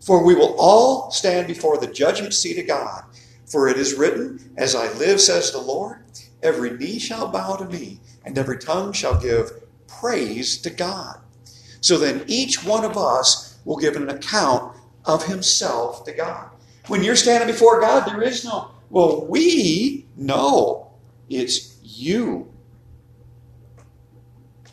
For 0.00 0.24
we 0.24 0.34
will 0.34 0.56
all 0.58 1.10
stand 1.12 1.46
before 1.46 1.78
the 1.78 1.86
judgment 1.86 2.34
seat 2.34 2.58
of 2.58 2.66
God. 2.66 3.04
For 3.46 3.68
it 3.68 3.78
is 3.78 3.94
written, 3.94 4.52
As 4.56 4.74
I 4.74 4.92
live, 4.94 5.20
says 5.20 5.52
the 5.52 5.58
Lord, 5.58 6.04
every 6.42 6.76
knee 6.76 6.98
shall 6.98 7.28
bow 7.28 7.56
to 7.56 7.64
me, 7.64 8.00
and 8.24 8.36
every 8.36 8.58
tongue 8.58 8.92
shall 8.92 9.18
give 9.18 9.52
praise 9.86 10.58
to 10.58 10.70
God. 10.70 11.20
So 11.80 11.96
then 11.96 12.24
each 12.26 12.64
one 12.64 12.84
of 12.84 12.98
us 12.98 13.58
will 13.64 13.76
give 13.76 13.96
an 13.96 14.10
account 14.10 14.76
of 15.04 15.26
himself 15.26 16.04
to 16.04 16.12
God. 16.12 16.50
When 16.88 17.04
you're 17.04 17.16
standing 17.16 17.48
before 17.48 17.80
God, 17.80 18.06
there 18.06 18.20
is 18.22 18.44
no, 18.44 18.72
well, 18.90 19.26
we 19.26 20.06
know 20.16 20.92
it's 21.28 21.78
you. 21.82 22.52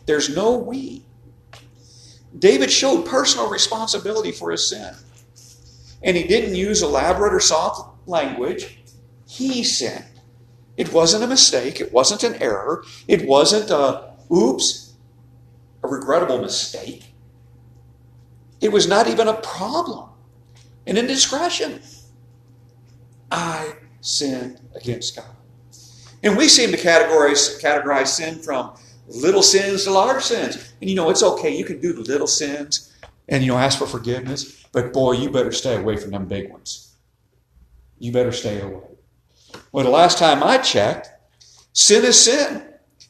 There's 0.06 0.36
no 0.36 0.58
we. 0.58 1.04
David 2.38 2.72
showed 2.72 3.06
personal 3.06 3.50
responsibility 3.50 4.32
for 4.32 4.52
his 4.52 4.70
sin 4.70 4.94
and 6.06 6.16
he 6.16 6.24
didn't 6.24 6.56
use 6.56 6.82
elaborate 6.82 7.34
or 7.34 7.40
soft 7.40 8.08
language. 8.08 8.80
He 9.28 9.64
sinned. 9.64 10.06
It 10.78 10.94
wasn't 10.94 11.24
a 11.24 11.28
mistake. 11.28 11.82
It 11.82 11.92
wasn't 11.92 12.24
an 12.24 12.36
error. 12.42 12.86
It 13.08 13.28
wasn't 13.28 13.72
a 13.72 14.14
oops, 14.32 14.94
a 15.84 15.88
regrettable 15.88 16.42
mistake. 16.42 17.06
It 18.62 18.72
was 18.72 18.88
not 18.88 19.08
even 19.08 19.28
a 19.28 19.34
problem, 19.34 20.10
an 20.86 20.98
indiscretion. 20.98 21.82
I 23.32 23.74
sinned 24.06 24.60
against 24.76 25.16
God. 25.16 25.26
And 26.24 26.38
we 26.38 26.48
seem 26.48 26.72
to 26.72 26.78
categorize, 26.78 27.62
categorize 27.62 28.08
sin 28.08 28.40
from 28.40 28.76
little 29.08 29.44
sins 29.44 29.84
to 29.84 29.92
large 29.92 30.24
sins. 30.24 30.74
And 30.80 30.90
you 30.90 30.96
know, 30.96 31.10
it's 31.10 31.24
okay. 31.24 31.56
You 31.56 31.66
can 31.66 31.80
do 31.80 31.94
the 31.94 32.02
little 32.02 32.28
sins 32.28 32.94
and, 33.28 33.44
you 33.44 33.52
know, 33.52 33.58
ask 33.58 33.80
for 33.80 33.88
forgiveness. 33.88 34.64
But 34.72 34.94
boy, 34.94 35.14
you 35.14 35.30
better 35.30 35.52
stay 35.52 35.76
away 35.76 35.98
from 35.98 36.12
them 36.12 36.28
big 36.28 36.52
ones. 36.52 36.96
You 37.98 38.12
better 38.12 38.32
stay 38.32 38.62
away. 38.62 38.84
Well, 39.72 39.86
the 39.86 39.90
last 39.92 40.18
time 40.18 40.44
I 40.44 40.58
checked, 40.58 41.10
sin 41.74 42.04
is 42.04 42.24
sin. 42.24 42.64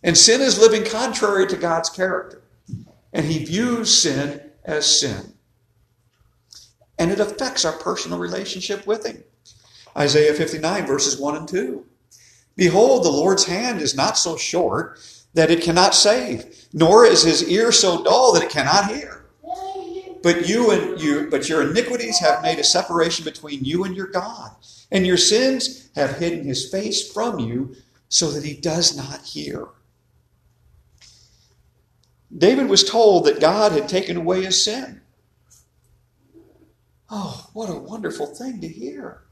And 0.03 0.17
sin 0.17 0.41
is 0.41 0.59
living 0.59 0.85
contrary 0.85 1.47
to 1.47 1.57
God's 1.57 1.89
character. 1.89 2.43
And 3.11 3.25
he 3.25 3.43
views 3.43 3.93
sin 3.93 4.41
as 4.63 4.99
sin. 4.99 5.33
And 6.97 7.11
it 7.11 7.19
affects 7.19 7.65
our 7.65 7.73
personal 7.73 8.19
relationship 8.19 8.85
with 8.85 9.05
him. 9.05 9.23
Isaiah 9.97 10.33
59, 10.33 10.85
verses 10.85 11.19
1 11.19 11.35
and 11.37 11.47
2. 11.47 11.85
Behold, 12.55 13.03
the 13.03 13.09
Lord's 13.09 13.45
hand 13.45 13.81
is 13.81 13.95
not 13.95 14.17
so 14.17 14.37
short 14.37 14.99
that 15.33 15.51
it 15.51 15.61
cannot 15.61 15.93
save, 15.93 16.67
nor 16.73 17.05
is 17.05 17.23
his 17.23 17.47
ear 17.49 17.71
so 17.71 18.03
dull 18.03 18.33
that 18.33 18.43
it 18.43 18.49
cannot 18.49 18.91
hear. 18.91 19.25
But 20.23 20.47
you 20.47 20.71
and 20.71 20.99
you, 20.99 21.27
but 21.29 21.47
your 21.47 21.69
iniquities 21.69 22.19
have 22.19 22.41
made 22.41 22.57
a 22.57 22.63
separation 22.63 23.25
between 23.25 23.63
you 23.63 23.83
and 23.83 23.95
your 23.95 24.07
God, 24.07 24.51
and 24.91 25.05
your 25.05 25.17
sins 25.17 25.89
have 25.95 26.17
hidden 26.17 26.45
his 26.45 26.69
face 26.69 27.11
from 27.11 27.39
you 27.39 27.75
so 28.09 28.31
that 28.31 28.43
he 28.43 28.55
does 28.55 28.97
not 28.97 29.21
hear. 29.21 29.67
David 32.35 32.69
was 32.69 32.83
told 32.83 33.25
that 33.25 33.39
God 33.39 33.71
had 33.71 33.87
taken 33.87 34.17
away 34.17 34.43
his 34.43 34.63
sin. 34.63 35.01
Oh, 37.09 37.49
what 37.53 37.69
a 37.69 37.75
wonderful 37.75 38.25
thing 38.25 38.61
to 38.61 38.67
hear. 38.67 39.24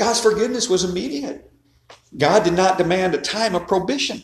God's 0.00 0.22
forgiveness 0.22 0.70
was 0.70 0.82
immediate. 0.82 1.52
God 2.16 2.42
did 2.42 2.54
not 2.54 2.78
demand 2.78 3.14
a 3.14 3.20
time 3.20 3.54
of 3.54 3.68
probation. 3.68 4.22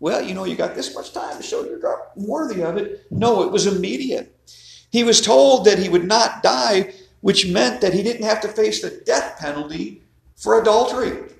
well, 0.00 0.20
you 0.20 0.34
know, 0.34 0.44
you 0.44 0.54
got 0.54 0.74
this 0.74 0.94
much 0.94 1.14
time 1.14 1.34
to 1.38 1.42
show 1.42 1.64
you're 1.64 1.80
worthy 2.14 2.62
of 2.62 2.76
it. 2.76 3.06
No, 3.10 3.42
it 3.42 3.50
was 3.50 3.66
immediate. 3.66 4.38
He 4.92 5.04
was 5.04 5.22
told 5.22 5.64
that 5.64 5.78
he 5.78 5.88
would 5.88 6.04
not 6.04 6.42
die, 6.42 6.92
which 7.22 7.48
meant 7.48 7.80
that 7.80 7.94
he 7.94 8.02
didn't 8.02 8.26
have 8.26 8.42
to 8.42 8.48
face 8.48 8.82
the 8.82 9.02
death 9.06 9.38
penalty 9.38 10.02
for 10.36 10.60
adultery. 10.60 11.32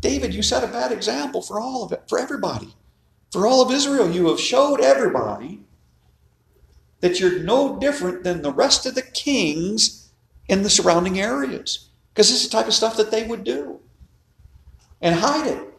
David, 0.00 0.34
you 0.34 0.42
set 0.42 0.62
a 0.62 0.68
bad 0.68 0.92
example 0.92 1.42
for 1.42 1.58
all 1.58 1.82
of 1.82 1.90
it, 1.90 2.04
for 2.08 2.20
everybody. 2.20 2.76
For 3.32 3.44
all 3.44 3.60
of 3.60 3.72
Israel, 3.72 4.08
you 4.08 4.28
have 4.28 4.38
showed 4.38 4.80
everybody 4.80 5.65
that 7.00 7.20
you're 7.20 7.40
no 7.40 7.78
different 7.78 8.24
than 8.24 8.42
the 8.42 8.52
rest 8.52 8.86
of 8.86 8.94
the 8.94 9.02
kings 9.02 10.10
in 10.48 10.62
the 10.62 10.70
surrounding 10.70 11.20
areas. 11.20 11.90
Because 12.12 12.28
this 12.28 12.42
is 12.42 12.48
the 12.48 12.56
type 12.56 12.66
of 12.66 12.74
stuff 12.74 12.96
that 12.96 13.10
they 13.10 13.26
would 13.26 13.44
do. 13.44 13.80
And 15.00 15.16
hide 15.16 15.46
it. 15.46 15.74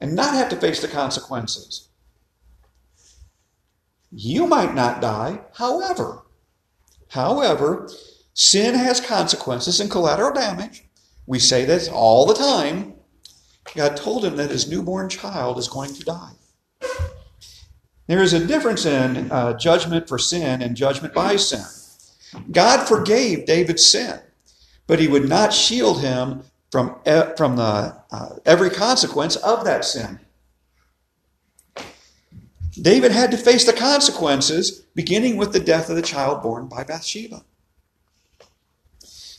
And 0.00 0.14
not 0.14 0.34
have 0.34 0.48
to 0.50 0.56
face 0.56 0.80
the 0.80 0.88
consequences. 0.88 1.88
You 4.10 4.46
might 4.46 4.74
not 4.74 5.00
die, 5.00 5.40
however. 5.54 6.22
However, 7.08 7.88
sin 8.34 8.74
has 8.74 9.00
consequences 9.00 9.80
and 9.80 9.90
collateral 9.90 10.32
damage. 10.32 10.84
We 11.26 11.38
say 11.38 11.64
this 11.64 11.88
all 11.88 12.26
the 12.26 12.34
time. 12.34 12.94
God 13.74 13.96
told 13.96 14.24
him 14.24 14.36
that 14.36 14.50
his 14.50 14.70
newborn 14.70 15.08
child 15.08 15.58
is 15.58 15.68
going 15.68 15.94
to 15.94 16.04
die. 16.04 16.32
There 18.06 18.22
is 18.22 18.32
a 18.32 18.46
difference 18.46 18.86
in 18.86 19.30
uh, 19.30 19.58
judgment 19.58 20.08
for 20.08 20.18
sin 20.18 20.62
and 20.62 20.76
judgment 20.76 21.12
by 21.12 21.36
sin. 21.36 21.64
God 22.50 22.86
forgave 22.86 23.46
David's 23.46 23.84
sin, 23.84 24.20
but 24.86 25.00
he 25.00 25.08
would 25.08 25.28
not 25.28 25.52
shield 25.52 26.00
him 26.00 26.42
from, 26.70 26.96
from 27.36 27.56
the, 27.56 27.96
uh, 28.10 28.36
every 28.44 28.70
consequence 28.70 29.36
of 29.36 29.64
that 29.64 29.84
sin. 29.84 30.20
David 32.80 33.10
had 33.10 33.30
to 33.30 33.38
face 33.38 33.64
the 33.64 33.72
consequences, 33.72 34.82
beginning 34.94 35.36
with 35.36 35.52
the 35.52 35.60
death 35.60 35.88
of 35.88 35.96
the 35.96 36.02
child 36.02 36.42
born 36.42 36.68
by 36.68 36.84
Bathsheba. 36.84 37.42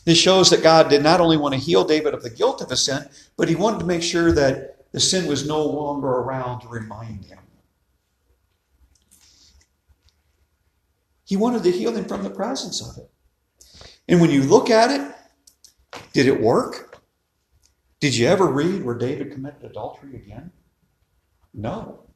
This 0.04 0.18
shows 0.18 0.50
that 0.50 0.62
God 0.62 0.88
did 0.88 1.02
not 1.02 1.20
only 1.20 1.36
want 1.36 1.54
to 1.54 1.60
heal 1.60 1.84
David 1.84 2.14
of 2.14 2.22
the 2.22 2.30
guilt 2.30 2.60
of 2.60 2.70
his 2.70 2.84
sin, 2.84 3.08
but 3.36 3.48
he 3.48 3.54
wanted 3.54 3.80
to 3.80 3.84
make 3.84 4.02
sure 4.02 4.32
that 4.32 4.90
the 4.92 5.00
sin 5.00 5.26
was 5.26 5.46
no 5.46 5.62
longer 5.64 6.08
around 6.08 6.60
to 6.60 6.68
remind 6.68 7.26
him. 7.26 7.38
He 11.28 11.36
wanted 11.36 11.62
to 11.64 11.70
heal 11.70 11.94
him 11.94 12.06
from 12.06 12.22
the 12.22 12.30
presence 12.30 12.80
of 12.80 12.96
it. 12.96 13.10
And 14.08 14.18
when 14.18 14.30
you 14.30 14.42
look 14.42 14.70
at 14.70 14.90
it, 14.90 15.14
did 16.14 16.26
it 16.26 16.40
work? 16.40 17.02
Did 18.00 18.16
you 18.16 18.26
ever 18.28 18.46
read 18.46 18.82
where 18.82 18.94
David 18.94 19.32
committed 19.32 19.62
adultery 19.62 20.16
again? 20.16 20.52
No. 21.52 22.06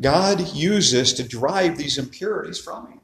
God 0.00 0.54
used 0.54 0.94
this 0.94 1.12
to 1.12 1.22
drive 1.22 1.76
these 1.76 1.98
impurities 1.98 2.58
from 2.58 2.86
him. 2.86 3.00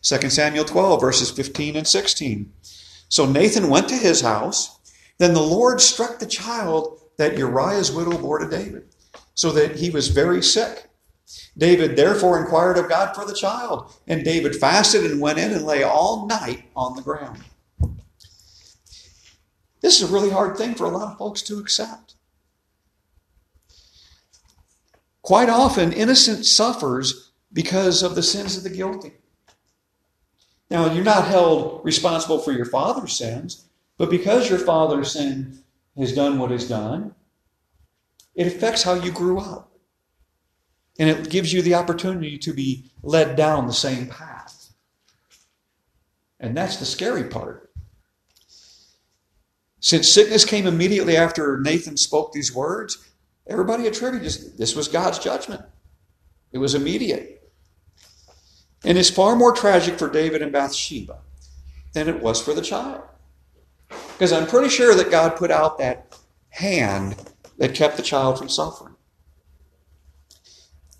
2 0.00 0.30
Samuel 0.30 0.64
12, 0.64 0.98
verses 0.98 1.30
15 1.30 1.76
and 1.76 1.86
16. 1.86 2.54
So 3.10 3.26
Nathan 3.26 3.68
went 3.68 3.90
to 3.90 3.96
his 3.96 4.22
house. 4.22 4.78
Then 5.18 5.34
the 5.34 5.42
Lord 5.42 5.82
struck 5.82 6.20
the 6.20 6.26
child 6.26 7.00
that 7.18 7.36
Uriah's 7.36 7.92
widow 7.92 8.16
bore 8.16 8.38
to 8.38 8.48
David, 8.48 8.86
so 9.34 9.52
that 9.52 9.76
he 9.76 9.90
was 9.90 10.08
very 10.08 10.42
sick. 10.42 10.85
David 11.58 11.96
therefore 11.96 12.38
inquired 12.38 12.78
of 12.78 12.88
God 12.88 13.14
for 13.14 13.24
the 13.24 13.34
child, 13.34 13.92
and 14.06 14.24
David 14.24 14.54
fasted 14.54 15.04
and 15.04 15.20
went 15.20 15.38
in 15.38 15.52
and 15.52 15.64
lay 15.64 15.82
all 15.82 16.26
night 16.26 16.64
on 16.76 16.94
the 16.94 17.02
ground. 17.02 17.42
This 19.80 20.00
is 20.00 20.10
a 20.10 20.12
really 20.12 20.30
hard 20.30 20.56
thing 20.56 20.74
for 20.74 20.84
a 20.84 20.90
lot 20.90 21.12
of 21.12 21.18
folks 21.18 21.42
to 21.42 21.58
accept. 21.58 22.14
Quite 25.22 25.48
often, 25.48 25.92
innocent 25.92 26.44
suffers 26.44 27.32
because 27.52 28.02
of 28.02 28.14
the 28.14 28.22
sins 28.22 28.56
of 28.56 28.62
the 28.62 28.70
guilty. 28.70 29.12
Now, 30.70 30.92
you're 30.92 31.04
not 31.04 31.26
held 31.26 31.84
responsible 31.84 32.38
for 32.38 32.52
your 32.52 32.64
father's 32.64 33.16
sins, 33.16 33.64
but 33.98 34.10
because 34.10 34.50
your 34.50 34.58
father's 34.58 35.12
sin 35.12 35.60
has 35.96 36.12
done 36.12 36.38
what 36.38 36.52
it's 36.52 36.68
done, 36.68 37.14
it 38.34 38.46
affects 38.46 38.82
how 38.82 38.94
you 38.94 39.10
grew 39.10 39.38
up. 39.38 39.65
And 40.98 41.10
it 41.10 41.30
gives 41.30 41.52
you 41.52 41.62
the 41.62 41.74
opportunity 41.74 42.38
to 42.38 42.52
be 42.52 42.90
led 43.02 43.36
down 43.36 43.66
the 43.66 43.72
same 43.72 44.06
path. 44.06 44.72
And 46.40 46.56
that's 46.56 46.76
the 46.76 46.84
scary 46.84 47.24
part. 47.24 47.70
Since 49.80 50.08
sickness 50.08 50.44
came 50.44 50.66
immediately 50.66 51.16
after 51.16 51.60
Nathan 51.60 51.96
spoke 51.96 52.32
these 52.32 52.52
words, 52.52 53.08
everybody 53.46 53.86
attributed 53.86 54.58
this 54.58 54.74
was 54.74 54.88
God's 54.88 55.18
judgment. 55.18 55.62
It 56.50 56.58
was 56.58 56.74
immediate. 56.74 57.52
And 58.84 58.98
it's 58.98 59.10
far 59.10 59.36
more 59.36 59.52
tragic 59.52 59.98
for 59.98 60.10
David 60.10 60.42
and 60.42 60.50
Bathsheba 60.50 61.18
than 61.92 62.08
it 62.08 62.20
was 62.20 62.42
for 62.42 62.52
the 62.52 62.62
child. 62.62 63.02
Because 63.88 64.32
I'm 64.32 64.46
pretty 64.46 64.70
sure 64.70 64.94
that 64.94 65.10
God 65.10 65.36
put 65.36 65.50
out 65.50 65.78
that 65.78 66.18
hand 66.48 67.16
that 67.58 67.74
kept 67.74 67.96
the 67.96 68.02
child 68.02 68.38
from 68.38 68.48
suffering. 68.48 68.95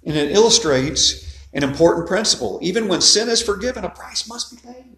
And 0.06 0.16
it 0.16 0.30
illustrates 0.30 1.44
an 1.52 1.62
important 1.62 2.06
principle. 2.06 2.58
Even 2.62 2.88
when 2.88 3.00
sin 3.00 3.28
is 3.28 3.42
forgiven, 3.42 3.84
a 3.84 3.90
price 3.90 4.28
must 4.28 4.50
be 4.50 4.72
paid. 4.72 4.96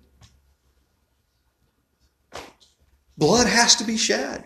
Blood 3.17 3.49
has 3.49 3.75
to 3.77 3.85
be 3.85 3.97
shed. 3.97 4.45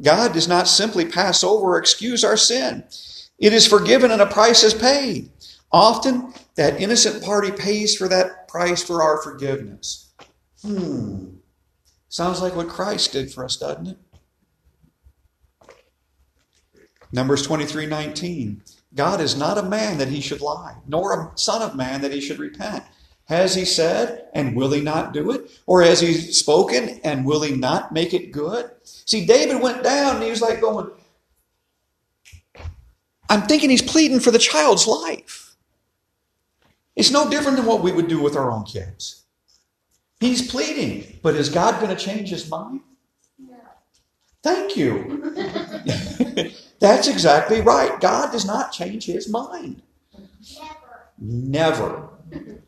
God 0.00 0.32
does 0.32 0.48
not 0.48 0.68
simply 0.68 1.04
pass 1.04 1.42
over 1.42 1.74
or 1.74 1.78
excuse 1.78 2.24
our 2.24 2.36
sin. 2.36 2.84
It 3.38 3.52
is 3.52 3.66
forgiven 3.66 4.10
and 4.10 4.22
a 4.22 4.26
price 4.26 4.62
is 4.62 4.74
paid. 4.74 5.30
Often, 5.70 6.32
that 6.54 6.80
innocent 6.80 7.22
party 7.22 7.52
pays 7.52 7.94
for 7.96 8.08
that 8.08 8.48
price 8.48 8.82
for 8.82 9.02
our 9.02 9.20
forgiveness. 9.22 10.12
Hmm. 10.62 11.36
Sounds 12.08 12.40
like 12.40 12.56
what 12.56 12.68
Christ 12.68 13.12
did 13.12 13.30
for 13.32 13.44
us, 13.44 13.56
doesn't 13.56 13.88
it? 13.88 13.98
Numbers 17.12 17.42
23 17.46 17.86
19. 17.86 18.62
God 18.94 19.20
is 19.20 19.36
not 19.36 19.58
a 19.58 19.62
man 19.62 19.98
that 19.98 20.08
he 20.08 20.20
should 20.20 20.40
lie, 20.40 20.76
nor 20.86 21.12
a 21.12 21.38
son 21.38 21.62
of 21.62 21.76
man 21.76 22.00
that 22.00 22.12
he 22.12 22.20
should 22.20 22.38
repent. 22.38 22.84
Has 23.26 23.54
he 23.54 23.66
said, 23.66 24.26
and 24.32 24.56
will 24.56 24.70
he 24.72 24.80
not 24.80 25.12
do 25.12 25.30
it? 25.32 25.50
Or 25.66 25.82
has 25.82 26.00
he 26.00 26.14
spoken, 26.14 27.00
and 27.04 27.26
will 27.26 27.42
he 27.42 27.54
not 27.54 27.92
make 27.92 28.14
it 28.14 28.32
good? 28.32 28.70
See, 28.82 29.26
David 29.26 29.60
went 29.60 29.82
down 29.82 30.16
and 30.16 30.24
he 30.24 30.30
was 30.30 30.40
like 30.40 30.62
going, 30.62 30.90
I'm 33.28 33.42
thinking 33.42 33.68
he's 33.68 33.82
pleading 33.82 34.20
for 34.20 34.30
the 34.30 34.38
child's 34.38 34.86
life. 34.86 35.56
It's 36.96 37.10
no 37.10 37.28
different 37.28 37.58
than 37.58 37.66
what 37.66 37.82
we 37.82 37.92
would 37.92 38.08
do 38.08 38.20
with 38.20 38.34
our 38.34 38.50
own 38.50 38.64
kids. 38.64 39.24
He's 40.20 40.50
pleading, 40.50 41.20
but 41.22 41.36
is 41.36 41.48
God 41.48 41.80
going 41.80 41.94
to 41.94 42.02
change 42.02 42.30
his 42.30 42.50
mind? 42.50 42.80
No. 43.38 43.56
Thank 44.42 44.76
you. 44.76 45.34
That's 46.80 47.08
exactly 47.08 47.60
right. 47.60 48.00
God 48.00 48.30
does 48.30 48.44
not 48.44 48.72
change 48.72 49.06
his 49.06 49.28
mind. 49.28 49.82
Never. 51.18 52.08
Never. 52.30 52.58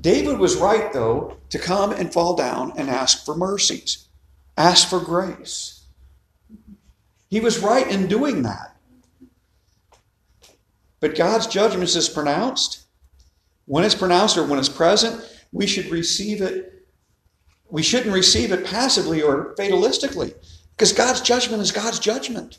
David 0.00 0.38
was 0.38 0.56
right, 0.56 0.92
though, 0.92 1.38
to 1.50 1.58
come 1.58 1.92
and 1.92 2.12
fall 2.12 2.36
down 2.36 2.72
and 2.76 2.88
ask 2.88 3.24
for 3.24 3.34
mercies, 3.34 4.06
ask 4.56 4.88
for 4.88 5.00
grace. 5.00 5.86
He 7.28 7.40
was 7.40 7.58
right 7.58 7.86
in 7.90 8.06
doing 8.06 8.42
that. 8.42 8.76
But 11.00 11.16
God's 11.16 11.46
judgment 11.46 11.94
is 11.94 12.08
pronounced. 12.08 12.82
When 13.66 13.84
it's 13.84 13.94
pronounced 13.94 14.36
or 14.36 14.44
when 14.44 14.58
it's 14.58 14.68
present, 14.68 15.24
we 15.52 15.66
should 15.66 15.86
receive 15.86 16.40
it. 16.40 16.86
We 17.70 17.82
shouldn't 17.82 18.14
receive 18.14 18.50
it 18.52 18.64
passively 18.64 19.20
or 19.20 19.54
fatalistically 19.56 20.34
because 20.78 20.92
God's 20.92 21.20
judgment 21.20 21.60
is 21.60 21.72
God's 21.72 21.98
judgment. 21.98 22.58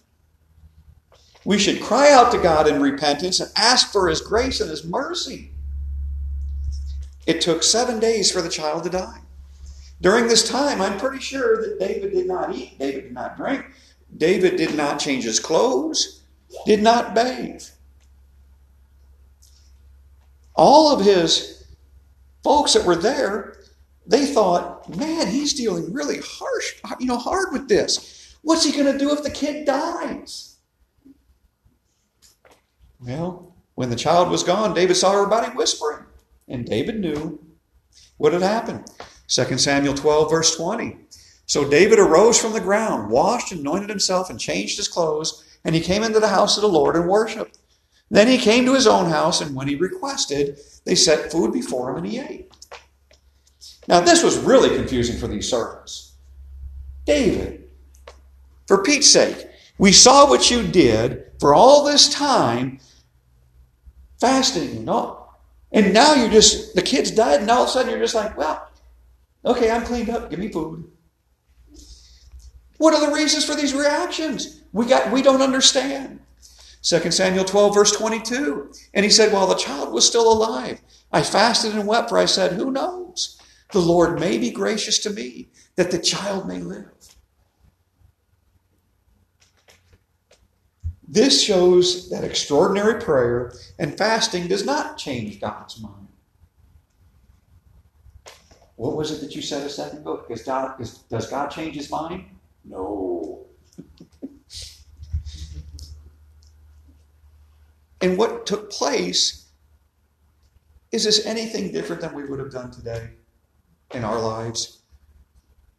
We 1.45 1.57
should 1.57 1.81
cry 1.81 2.11
out 2.11 2.33
to 2.33 2.37
God 2.37 2.67
in 2.67 2.81
repentance 2.81 3.39
and 3.39 3.49
ask 3.55 3.93
for 3.93 4.09
His 4.09 4.19
grace 4.19 4.59
and 4.59 4.69
His 4.69 4.83
mercy. 4.83 5.51
It 7.25 7.39
took 7.39 7.63
seven 7.63 7.97
days 7.97 8.29
for 8.29 8.41
the 8.41 8.49
child 8.49 8.83
to 8.83 8.89
die. 8.89 9.21
During 10.01 10.27
this 10.27 10.47
time, 10.47 10.81
I'm 10.81 10.99
pretty 10.99 11.19
sure 11.19 11.61
that 11.61 11.79
David 11.79 12.11
did 12.11 12.27
not 12.27 12.53
eat, 12.53 12.77
David 12.77 13.03
did 13.03 13.13
not 13.13 13.37
drink, 13.37 13.65
David 14.17 14.57
did 14.57 14.75
not 14.75 14.99
change 14.99 15.23
his 15.23 15.39
clothes, 15.39 16.21
did 16.65 16.83
not 16.83 17.15
bathe. 17.15 17.63
All 20.55 20.93
of 20.93 21.05
his 21.05 21.65
folks 22.43 22.73
that 22.73 22.85
were 22.85 22.95
there, 22.95 23.58
they 24.09 24.25
thought, 24.25 24.89
man, 24.97 25.27
he's 25.27 25.53
dealing 25.53 25.93
really 25.93 26.17
harsh, 26.17 26.73
you 26.99 27.05
know, 27.05 27.17
hard 27.17 27.53
with 27.53 27.69
this. 27.69 28.35
What's 28.41 28.65
he 28.65 28.71
going 28.71 28.91
to 28.91 28.97
do 28.97 29.13
if 29.13 29.21
the 29.21 29.29
kid 29.29 29.65
dies? 29.65 30.57
Well, 32.99 33.55
when 33.75 33.91
the 33.91 33.95
child 33.95 34.31
was 34.31 34.43
gone, 34.43 34.73
David 34.73 34.95
saw 34.95 35.13
everybody 35.13 35.55
whispering, 35.55 36.05
and 36.47 36.65
David 36.65 36.99
knew 36.99 37.39
What 38.17 38.33
had 38.33 38.41
happened? 38.41 38.85
2 39.27 39.57
Samuel 39.59 39.93
12, 39.93 40.29
verse 40.29 40.55
20. 40.57 40.97
So 41.45 41.69
David 41.69 41.99
arose 41.99 42.41
from 42.41 42.53
the 42.53 42.59
ground, 42.59 43.11
washed, 43.11 43.51
and 43.51 43.61
anointed 43.61 43.89
himself, 43.89 44.29
and 44.29 44.39
changed 44.39 44.77
his 44.77 44.87
clothes, 44.87 45.45
and 45.63 45.75
he 45.75 45.81
came 45.81 46.03
into 46.03 46.19
the 46.19 46.27
house 46.27 46.57
of 46.57 46.61
the 46.61 46.67
Lord 46.67 46.95
and 46.95 47.07
worshiped. 47.07 47.59
Then 48.09 48.27
he 48.27 48.39
came 48.39 48.65
to 48.65 48.73
his 48.73 48.87
own 48.87 49.09
house, 49.09 49.39
and 49.39 49.55
when 49.55 49.67
he 49.67 49.75
requested, 49.75 50.59
they 50.85 50.95
set 50.95 51.31
food 51.31 51.53
before 51.53 51.91
him, 51.91 51.97
and 51.97 52.07
he 52.07 52.19
ate. 52.19 52.48
Now, 53.89 54.01
this 54.01 54.23
was 54.23 54.37
really 54.37 54.69
confusing 54.75 55.17
for 55.17 55.27
these 55.27 55.49
servants. 55.49 56.13
David, 57.05 57.67
for 58.67 58.83
Pete's 58.83 59.09
sake, 59.09 59.47
we 59.79 59.91
saw 59.91 60.29
what 60.29 60.51
you 60.51 60.61
did 60.61 61.25
for 61.39 61.55
all 61.55 61.83
this 61.83 62.07
time, 62.13 62.79
fasting 64.21 64.77
and 64.77 64.89
all. 64.91 65.41
And 65.71 65.91
now 65.91 66.13
you're 66.13 66.29
just, 66.29 66.75
the 66.75 66.83
kids 66.83 67.09
died, 67.09 67.41
and 67.41 67.49
all 67.49 67.63
of 67.63 67.69
a 67.69 67.71
sudden 67.71 67.89
you're 67.89 67.99
just 67.99 68.13
like, 68.13 68.37
well, 68.37 68.69
okay, 69.43 69.71
I'm 69.71 69.83
cleaned 69.83 70.11
up, 70.11 70.29
give 70.29 70.37
me 70.37 70.49
food. 70.49 70.87
What 72.77 72.93
are 72.93 73.07
the 73.07 73.15
reasons 73.15 73.43
for 73.43 73.55
these 73.55 73.73
reactions? 73.73 74.61
We 74.71 74.85
got 74.85 75.11
we 75.11 75.23
don't 75.23 75.41
understand. 75.41 76.19
2 76.83 77.11
Samuel 77.11 77.43
12, 77.43 77.73
verse 77.73 77.91
22. 77.91 78.71
And 78.93 79.03
he 79.03 79.11
said, 79.11 79.33
While 79.33 79.47
the 79.47 79.55
child 79.55 79.91
was 79.91 80.07
still 80.07 80.31
alive, 80.31 80.79
I 81.11 81.23
fasted 81.23 81.73
and 81.73 81.87
wept, 81.87 82.09
for 82.09 82.17
I 82.17 82.25
said, 82.25 82.53
Who 82.53 82.71
knows? 82.71 83.38
The 83.71 83.79
Lord 83.79 84.19
may 84.19 84.37
be 84.37 84.49
gracious 84.49 84.99
to 84.99 85.09
me, 85.11 85.49
that 85.75 85.91
the 85.91 85.99
child 85.99 86.47
may 86.47 86.57
live. 86.59 86.89
This 91.07 91.41
shows 91.41 92.09
that 92.09 92.23
extraordinary 92.23 93.01
prayer 93.01 93.53
and 93.77 93.97
fasting 93.97 94.47
does 94.47 94.65
not 94.65 94.97
change 94.97 95.39
God's 95.39 95.81
mind. 95.81 96.07
What 98.75 98.95
was 98.95 99.11
it 99.11 99.21
that 99.21 99.35
you 99.35 99.41
said 99.41 99.65
a 99.65 99.69
second 99.69 99.99
ago? 99.99 100.23
Is 100.29 100.43
God, 100.43 100.79
is, 100.79 100.99
does 101.09 101.29
God 101.29 101.49
change 101.49 101.75
his 101.75 101.91
mind? 101.91 102.25
No. 102.63 103.45
and 108.01 108.17
what 108.17 108.45
took 108.45 108.71
place 108.71 109.47
is 110.91 111.03
this 111.03 111.25
anything 111.25 111.71
different 111.71 112.01
than 112.01 112.13
we 112.13 112.25
would 112.25 112.39
have 112.39 112.51
done 112.51 112.71
today 112.71 113.09
in 113.93 114.03
our 114.03 114.19
lives? 114.19 114.79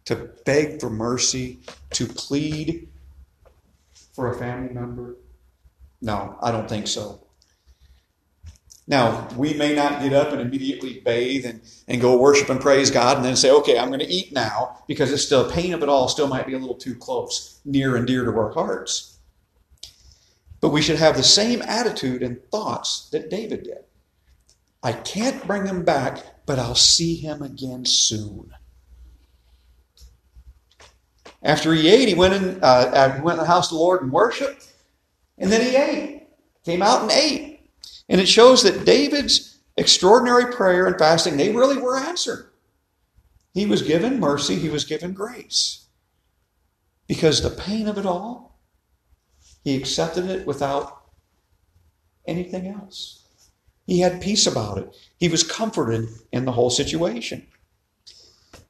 To 0.07 0.17
beg 0.45 0.81
for 0.81 0.91
mercy, 0.91 1.61
to 1.91 2.07
plead 2.07 2.89
for 4.13 4.33
a 4.33 4.39
family 4.39 4.73
member? 4.73 5.17
No, 6.01 6.37
I 6.43 6.51
don't 6.51 6.69
think 6.69 6.89
so. 6.89 7.21
Now, 8.91 9.29
we 9.37 9.55
may 9.55 9.73
not 9.73 10.03
get 10.03 10.13
up 10.13 10.33
and 10.33 10.41
immediately 10.41 11.01
bathe 11.05 11.47
and, 11.47 11.61
and 11.87 12.01
go 12.01 12.19
worship 12.19 12.49
and 12.49 12.61
praise 12.61 12.91
God 12.91 13.17
and 13.17 13.25
then 13.25 13.37
say, 13.37 13.49
okay, 13.51 13.79
I'm 13.79 13.87
going 13.87 14.01
to 14.01 14.07
eat 14.07 14.33
now 14.33 14.83
because 14.89 15.13
it's 15.13 15.25
still 15.25 15.49
pain 15.49 15.73
of 15.73 15.83
it 15.85 15.89
all 15.89 16.09
still 16.09 16.27
might 16.27 16.47
be 16.47 16.55
a 16.55 16.59
little 16.59 16.75
too 16.75 16.97
close, 16.97 17.61
near 17.65 17.95
and 17.95 18.05
dear 18.05 18.25
to 18.25 18.33
our 18.33 18.53
hearts. 18.53 19.19
But 20.61 20.71
we 20.71 20.83
should 20.83 20.99
have 20.99 21.17
the 21.17 21.23
same 21.23 21.63
attitude 21.63 22.23
and 22.23 22.43
thoughts 22.51 23.09
that 23.11 23.31
David 23.31 23.63
did. 23.63 23.85
I 24.83 24.93
can't 24.93 25.47
bring 25.47 25.67
him 25.67 25.85
back, 25.85 26.40
but 26.51 26.59
I'll 26.59 26.75
see 26.75 27.15
him 27.15 27.43
again 27.43 27.85
soon. 27.85 28.53
After 31.45 31.73
he 31.73 31.89
ate, 31.89 32.09
he 32.09 32.15
went 32.17 32.35
in, 32.35 32.59
uh, 32.61 33.15
he 33.15 33.23
went 33.23 33.39
in 33.39 33.45
the 33.45 33.49
house 33.49 33.71
of 33.71 33.79
the 33.79 33.85
Lord 33.85 34.03
and 34.03 34.11
worshiped, 34.11 34.67
and 35.39 35.53
then 35.53 35.61
he 35.61 35.77
ate. 35.77 36.27
Came 36.65 36.83
out 36.83 37.03
and 37.03 37.13
ate. 37.13 37.71
And 38.09 38.21
it 38.21 38.27
shows 38.27 38.65
that 38.65 38.85
David's 38.85 39.61
extraordinary 39.77 40.53
prayer 40.53 40.89
and 40.89 40.99
fasting, 40.99 41.37
they 41.37 41.53
really 41.53 41.77
were 41.77 41.97
answered. 41.97 42.51
He 43.55 43.65
was 43.65 43.83
given 43.83 44.19
mercy, 44.19 44.57
he 44.57 44.71
was 44.71 44.85
given 44.85 45.13
grace. 45.13 45.87
Because 47.07 47.43
the 47.43 47.51
pain 47.51 47.87
of 47.87 47.97
it 47.97 48.07
all, 48.07 48.59
he 49.63 49.77
accepted 49.77 50.29
it 50.29 50.49
without 50.49 51.11
anything 52.27 52.67
else. 52.67 53.20
He 53.87 54.01
had 54.01 54.23
peace 54.23 54.47
about 54.47 54.79
it. 54.79 54.97
He 55.19 55.29
was 55.29 55.43
comforted 55.43 56.09
in 56.33 56.45
the 56.45 56.53
whole 56.53 56.71
situation. 56.71 57.47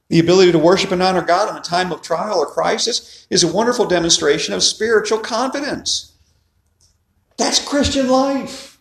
The 0.08 0.18
ability 0.18 0.52
to 0.52 0.58
worship 0.58 0.90
and 0.90 1.02
honor 1.02 1.22
God 1.22 1.50
in 1.50 1.56
a 1.56 1.60
time 1.60 1.92
of 1.92 2.02
trial 2.02 2.38
or 2.38 2.46
crisis 2.46 3.26
is 3.30 3.44
a 3.44 3.52
wonderful 3.52 3.86
demonstration 3.86 4.54
of 4.54 4.62
spiritual 4.62 5.18
confidence. 5.18 6.12
That's 7.36 7.64
Christian 7.64 8.08
life. 8.08 8.78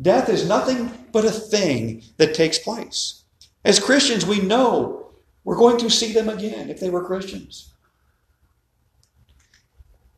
Death 0.00 0.28
is 0.28 0.48
nothing 0.48 1.06
but 1.12 1.24
a 1.24 1.30
thing 1.30 2.02
that 2.16 2.34
takes 2.34 2.58
place. 2.58 3.24
As 3.64 3.78
Christians, 3.78 4.26
we 4.26 4.40
know 4.40 5.12
we're 5.44 5.56
going 5.56 5.78
to 5.78 5.90
see 5.90 6.12
them 6.12 6.28
again 6.28 6.70
if 6.70 6.80
they 6.80 6.90
were 6.90 7.04
Christians. 7.04 7.72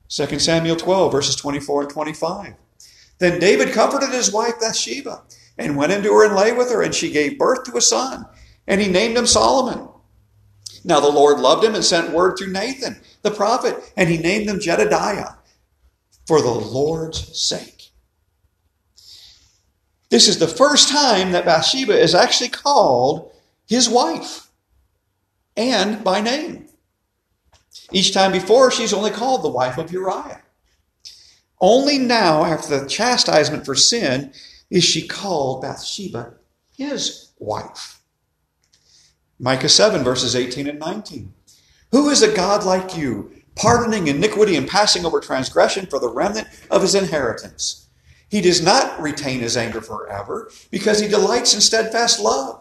2 0.09 0.39
Samuel 0.39 0.77
12, 0.77 1.11
verses 1.11 1.37
24 1.37 1.83
and 1.83 1.91
25. 1.91 2.55
Then 3.23 3.39
David 3.39 3.73
comforted 3.73 4.11
his 4.11 4.33
wife 4.33 4.59
Bathsheba 4.59 5.23
and 5.57 5.77
went 5.77 5.93
into 5.93 6.13
her 6.13 6.27
and 6.27 6.35
lay 6.35 6.51
with 6.51 6.73
her, 6.73 6.83
and 6.83 6.93
she 6.93 7.13
gave 7.13 7.39
birth 7.39 7.63
to 7.63 7.77
a 7.77 7.81
son, 7.81 8.27
and 8.67 8.81
he 8.81 8.89
named 8.89 9.17
him 9.17 9.27
Solomon. 9.27 9.89
Now 10.83 10.99
the 10.99 11.09
Lord 11.09 11.39
loved 11.39 11.63
him 11.63 11.77
and 11.77 11.85
sent 11.85 12.11
word 12.11 12.37
through 12.37 12.51
Nathan, 12.51 13.01
the 13.23 13.31
prophet, 13.31 13.77
and 13.97 14.09
he 14.09 14.19
named 14.19 14.49
them 14.49 14.59
Jedidiah 14.59 15.37
for 16.27 16.43
the 16.43 16.51
Lord's 16.51 17.41
sake. 17.41 17.93
This 20.11 20.27
is 20.27 20.41
the 20.41 20.49
first 20.49 20.89
time 20.89 21.31
that 21.31 21.45
Bathsheba 21.45 21.97
is 21.97 22.17
actually 22.17 22.51
called 22.51 23.33
his 23.69 23.89
wife 23.89 24.49
and 25.57 26.03
by 26.03 26.21
name. 26.21 26.67
Each 27.93 28.13
time 28.13 28.33
before, 28.33 28.73
she's 28.73 28.93
only 28.93 29.13
called 29.13 29.45
the 29.45 29.49
wife 29.49 29.79
of 29.79 29.93
Uriah. 29.93 30.42
Only 31.63 31.97
now, 31.97 32.45
after 32.45 32.81
the 32.81 32.89
chastisement 32.89 33.65
for 33.65 33.77
sin, 33.77 34.33
is 34.69 34.83
she 34.83 35.07
called 35.07 35.63
Bathsheba 35.63 36.35
his 36.77 37.33
wife. 37.39 38.01
Micah 39.39 39.69
7, 39.69 40.03
verses 40.03 40.35
18 40.35 40.67
and 40.67 40.81
19. 40.81 41.33
Who 41.93 42.09
is 42.09 42.21
a 42.21 42.35
God 42.35 42.65
like 42.65 42.97
you, 42.97 43.31
pardoning 43.55 44.09
iniquity 44.09 44.57
and 44.57 44.69
passing 44.69 45.07
over 45.07 45.21
transgression 45.21 45.87
for 45.87 46.01
the 46.01 46.13
remnant 46.13 46.49
of 46.69 46.83
his 46.83 46.97
inheritance? 46.97 47.89
He 48.29 48.41
does 48.41 48.63
not 48.63 49.01
retain 49.01 49.39
his 49.41 49.57
anger 49.57 49.81
forever 49.81 50.51
because 50.71 50.99
he 50.99 51.07
delights 51.07 51.55
in 51.55 51.61
steadfast 51.61 52.19
love. 52.19 52.61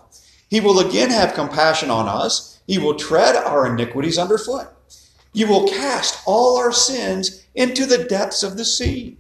He 0.50 0.60
will 0.60 0.80
again 0.80 1.10
have 1.10 1.34
compassion 1.34 1.90
on 1.90 2.08
us. 2.08 2.62
He 2.68 2.78
will 2.78 2.96
tread 2.96 3.36
our 3.36 3.66
iniquities 3.66 4.20
underfoot. 4.20 4.68
You 5.34 5.48
will 5.48 5.68
cast 5.70 6.22
all 6.28 6.58
our 6.58 6.74
sins 6.74 7.41
into 7.56 7.86
the 7.86 8.04
depths 8.04 8.44
of 8.44 8.58
the 8.58 8.66
sea. 8.66 9.18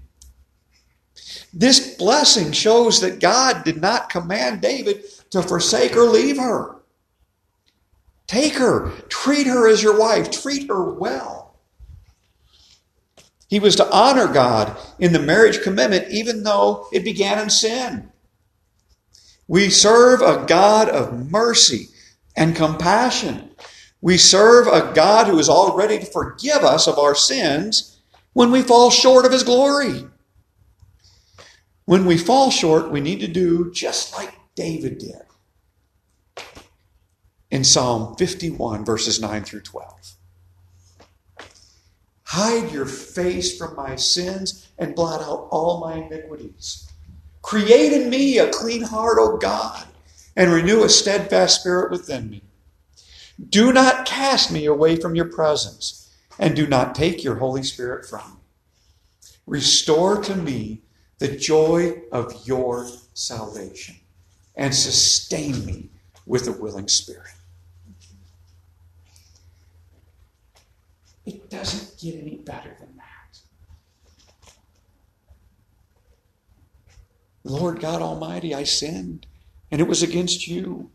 This 1.53 1.95
blessing 1.95 2.51
shows 2.51 3.01
that 3.01 3.19
God 3.19 3.63
did 3.63 3.81
not 3.81 4.09
command 4.09 4.61
David 4.61 5.03
to 5.31 5.41
forsake 5.41 5.95
or 5.95 6.03
leave 6.03 6.37
her. 6.37 6.77
Take 8.27 8.55
her, 8.55 8.91
treat 9.09 9.47
her 9.47 9.67
as 9.67 9.83
your 9.83 9.99
wife, 9.99 10.31
treat 10.31 10.69
her 10.69 10.93
well. 10.93 11.59
He 13.49 13.59
was 13.59 13.75
to 13.75 13.91
honor 13.91 14.31
God 14.31 14.77
in 14.97 15.11
the 15.11 15.19
marriage 15.19 15.61
commitment, 15.61 16.09
even 16.09 16.43
though 16.43 16.87
it 16.93 17.03
began 17.03 17.37
in 17.37 17.49
sin. 17.49 18.09
We 19.49 19.69
serve 19.69 20.21
a 20.21 20.45
God 20.45 20.87
of 20.87 21.29
mercy 21.29 21.89
and 22.37 22.55
compassion. 22.55 23.51
We 23.99 24.17
serve 24.17 24.67
a 24.67 24.93
God 24.93 25.27
who 25.27 25.37
is 25.37 25.49
all 25.49 25.75
ready 25.75 25.99
to 25.99 26.05
forgive 26.05 26.63
us 26.63 26.87
of 26.87 26.97
our 26.97 27.13
sins 27.13 27.90
when 28.33 28.51
we 28.51 28.61
fall 28.61 28.89
short 28.89 29.25
of 29.25 29.31
his 29.31 29.43
glory. 29.43 30.05
When 31.85 32.05
we 32.05 32.17
fall 32.17 32.51
short, 32.51 32.91
we 32.91 33.01
need 33.01 33.19
to 33.19 33.27
do 33.27 33.71
just 33.71 34.13
like 34.13 34.33
David 34.55 34.99
did 34.99 35.23
in 37.49 37.63
Psalm 37.65 38.15
51, 38.15 38.85
verses 38.85 39.19
9 39.19 39.43
through 39.43 39.61
12. 39.61 40.15
Hide 42.23 42.71
your 42.71 42.85
face 42.85 43.57
from 43.57 43.75
my 43.75 43.97
sins 43.97 44.69
and 44.77 44.95
blot 44.95 45.21
out 45.21 45.49
all 45.51 45.81
my 45.81 45.95
iniquities. 45.95 46.89
Create 47.41 47.91
in 47.91 48.09
me 48.09 48.37
a 48.37 48.49
clean 48.49 48.83
heart, 48.83 49.17
O 49.19 49.35
God, 49.35 49.85
and 50.37 50.49
renew 50.53 50.83
a 50.83 50.89
steadfast 50.89 51.59
spirit 51.59 51.91
within 51.91 52.29
me. 52.29 52.41
Do 53.49 53.73
not 53.73 54.05
cast 54.05 54.49
me 54.49 54.65
away 54.65 54.95
from 54.95 55.13
your 55.13 55.25
presence, 55.25 56.00
and 56.39 56.55
do 56.55 56.67
not 56.67 56.95
take 56.95 57.23
your 57.23 57.35
Holy 57.35 57.63
Spirit 57.63 58.05
from 58.05 58.31
me. 58.31 58.37
Restore 59.45 60.21
to 60.23 60.35
me 60.35 60.81
the 61.19 61.35
joy 61.35 62.01
of 62.11 62.47
your 62.47 62.87
salvation, 63.13 63.95
and 64.55 64.73
sustain 64.73 65.65
me 65.65 65.89
with 66.25 66.47
a 66.47 66.51
willing 66.51 66.87
spirit. 66.87 67.29
It 71.25 71.49
doesn't 71.49 71.99
get 71.99 72.19
any 72.19 72.37
better 72.37 72.75
than 72.79 72.97
that. 72.97 73.39
Lord 77.43 77.79
God 77.79 78.01
Almighty, 78.01 78.55
I 78.55 78.63
sinned, 78.63 79.27
and 79.69 79.79
it 79.79 79.87
was 79.87 80.01
against 80.01 80.47
you. 80.47 80.89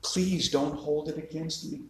Please 0.00 0.48
don't 0.48 0.76
hold 0.76 1.08
it 1.10 1.18
against 1.18 1.70
me. 1.70 1.87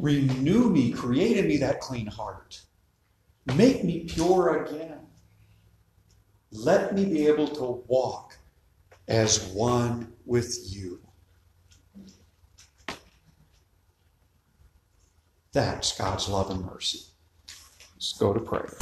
Renew 0.00 0.70
me, 0.70 0.92
create 0.92 1.36
in 1.36 1.46
me 1.46 1.58
that 1.58 1.80
clean 1.80 2.06
heart. 2.06 2.62
Make 3.54 3.84
me 3.84 4.04
pure 4.04 4.64
again. 4.64 5.00
Let 6.50 6.94
me 6.94 7.04
be 7.04 7.26
able 7.26 7.48
to 7.48 7.84
walk 7.86 8.38
as 9.08 9.44
one 9.48 10.14
with 10.24 10.56
you. 10.64 11.00
That's 15.52 15.96
God's 15.98 16.28
love 16.28 16.50
and 16.50 16.64
mercy. 16.64 17.00
Let's 17.94 18.14
go 18.14 18.32
to 18.32 18.40
prayer. 18.40 18.74